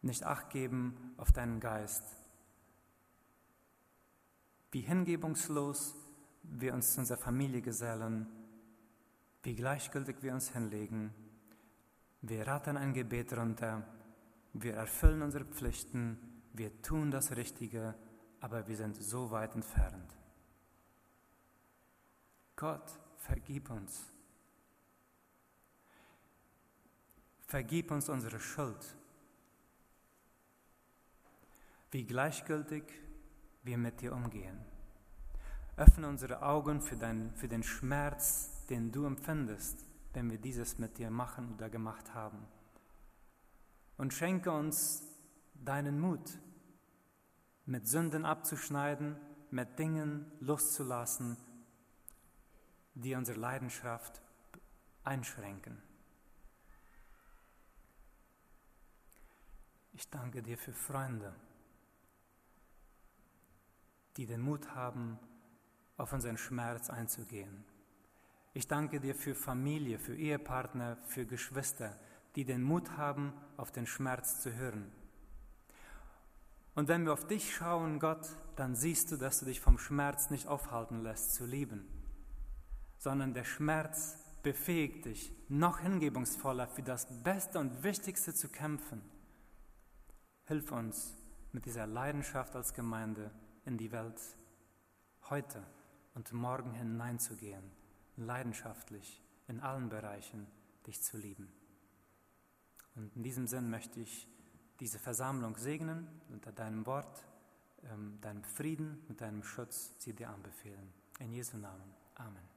nicht 0.00 0.24
acht 0.24 0.50
geben 0.50 1.14
auf 1.16 1.32
deinen 1.32 1.60
Geist. 1.60 2.04
Wie 4.70 4.80
hingebungslos 4.80 5.94
wir 6.42 6.72
uns 6.72 6.94
zu 6.94 7.00
unserer 7.00 7.18
Familie 7.18 7.60
gesellen, 7.60 8.26
wie 9.42 9.54
gleichgültig 9.54 10.22
wir 10.22 10.32
uns 10.32 10.52
hinlegen. 10.52 11.12
Wir 12.22 12.46
rattern 12.46 12.76
ein 12.76 12.94
Gebet 12.94 13.36
runter, 13.36 13.82
wir 14.52 14.74
erfüllen 14.74 15.22
unsere 15.22 15.44
Pflichten, 15.44 16.18
wir 16.52 16.80
tun 16.80 17.10
das 17.10 17.34
Richtige, 17.34 17.96
aber 18.40 18.68
wir 18.68 18.76
sind 18.76 18.96
so 18.96 19.32
weit 19.32 19.56
entfernt. 19.56 20.14
Gott, 22.54 22.92
vergib 23.16 23.70
uns. 23.70 24.12
Vergib 27.40 27.90
uns 27.90 28.08
unsere 28.08 28.38
Schuld. 28.38 28.96
Wie 31.90 32.04
gleichgültig 32.04 32.84
wir 33.64 33.78
mit 33.78 34.00
dir 34.00 34.12
umgehen. 34.12 34.58
Öffne 35.76 36.08
unsere 36.08 36.42
Augen 36.42 36.80
für, 36.80 36.96
dein, 36.96 37.34
für 37.34 37.48
den 37.48 37.64
Schmerz, 37.64 38.64
den 38.66 38.92
du 38.92 39.06
empfindest, 39.06 39.84
wenn 40.12 40.30
wir 40.30 40.38
dieses 40.38 40.78
mit 40.78 40.98
dir 40.98 41.10
machen 41.10 41.54
oder 41.54 41.70
gemacht 41.70 42.14
haben. 42.14 42.46
Und 43.96 44.12
schenke 44.12 44.50
uns 44.50 45.02
deinen 45.54 46.00
Mut, 46.00 46.38
mit 47.66 47.86
Sünden 47.86 48.24
abzuschneiden, 48.24 49.16
mit 49.50 49.78
Dingen 49.78 50.30
loszulassen, 50.40 51.36
die 52.94 53.14
unsere 53.14 53.38
Leidenschaft 53.38 54.22
einschränken. 55.04 55.80
Ich 59.92 60.08
danke 60.08 60.42
dir 60.42 60.58
für 60.58 60.72
Freunde, 60.72 61.34
die 64.16 64.26
den 64.26 64.40
Mut 64.40 64.74
haben, 64.74 65.18
auf 65.96 66.12
unseren 66.12 66.36
Schmerz 66.38 66.90
einzugehen. 66.90 67.64
Ich 68.54 68.68
danke 68.68 69.00
dir 69.00 69.14
für 69.14 69.34
Familie, 69.34 69.98
für 69.98 70.14
Ehepartner, 70.14 70.98
für 71.06 71.24
Geschwister, 71.24 71.98
die 72.36 72.44
den 72.44 72.62
Mut 72.62 72.96
haben, 72.96 73.32
auf 73.56 73.72
den 73.72 73.86
Schmerz 73.86 74.42
zu 74.42 74.52
hören. 74.54 74.92
Und 76.74 76.88
wenn 76.88 77.04
wir 77.04 77.12
auf 77.12 77.26
dich 77.26 77.54
schauen, 77.54 77.98
Gott, 77.98 78.26
dann 78.56 78.74
siehst 78.74 79.10
du, 79.10 79.16
dass 79.16 79.40
du 79.40 79.46
dich 79.46 79.60
vom 79.60 79.78
Schmerz 79.78 80.30
nicht 80.30 80.46
aufhalten 80.46 81.02
lässt 81.02 81.34
zu 81.34 81.46
lieben, 81.46 81.86
sondern 82.98 83.34
der 83.34 83.44
Schmerz 83.44 84.18
befähigt 84.42 85.04
dich, 85.04 85.32
noch 85.48 85.78
hingebungsvoller 85.80 86.66
für 86.66 86.82
das 86.82 87.06
Beste 87.22 87.58
und 87.58 87.82
Wichtigste 87.82 88.34
zu 88.34 88.48
kämpfen. 88.48 89.02
Hilf 90.44 90.72
uns 90.72 91.16
mit 91.52 91.66
dieser 91.66 91.86
Leidenschaft 91.86 92.56
als 92.56 92.74
Gemeinde 92.74 93.30
in 93.64 93.76
die 93.76 93.92
Welt 93.92 94.20
heute 95.30 95.62
und 96.14 96.32
morgen 96.32 96.72
hineinzugehen, 96.72 97.70
leidenschaftlich 98.16 99.22
in 99.48 99.60
allen 99.60 99.88
Bereichen 99.88 100.46
dich 100.86 101.02
zu 101.02 101.16
lieben. 101.16 101.52
Und 102.94 103.14
in 103.16 103.22
diesem 103.22 103.46
Sinn 103.46 103.70
möchte 103.70 104.00
ich 104.00 104.28
diese 104.80 104.98
Versammlung 104.98 105.56
segnen, 105.56 106.08
unter 106.28 106.52
deinem 106.52 106.86
Wort, 106.86 107.24
ähm, 107.84 108.18
deinem 108.20 108.44
Frieden 108.44 109.04
und 109.08 109.20
deinem 109.20 109.42
Schutz 109.42 109.94
sie 109.98 110.12
dir 110.12 110.28
anbefehlen. 110.30 110.92
In 111.20 111.32
Jesu 111.32 111.56
Namen. 111.56 111.94
Amen. 112.16 112.48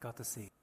Gottes 0.00 0.32
Segen. 0.32 0.55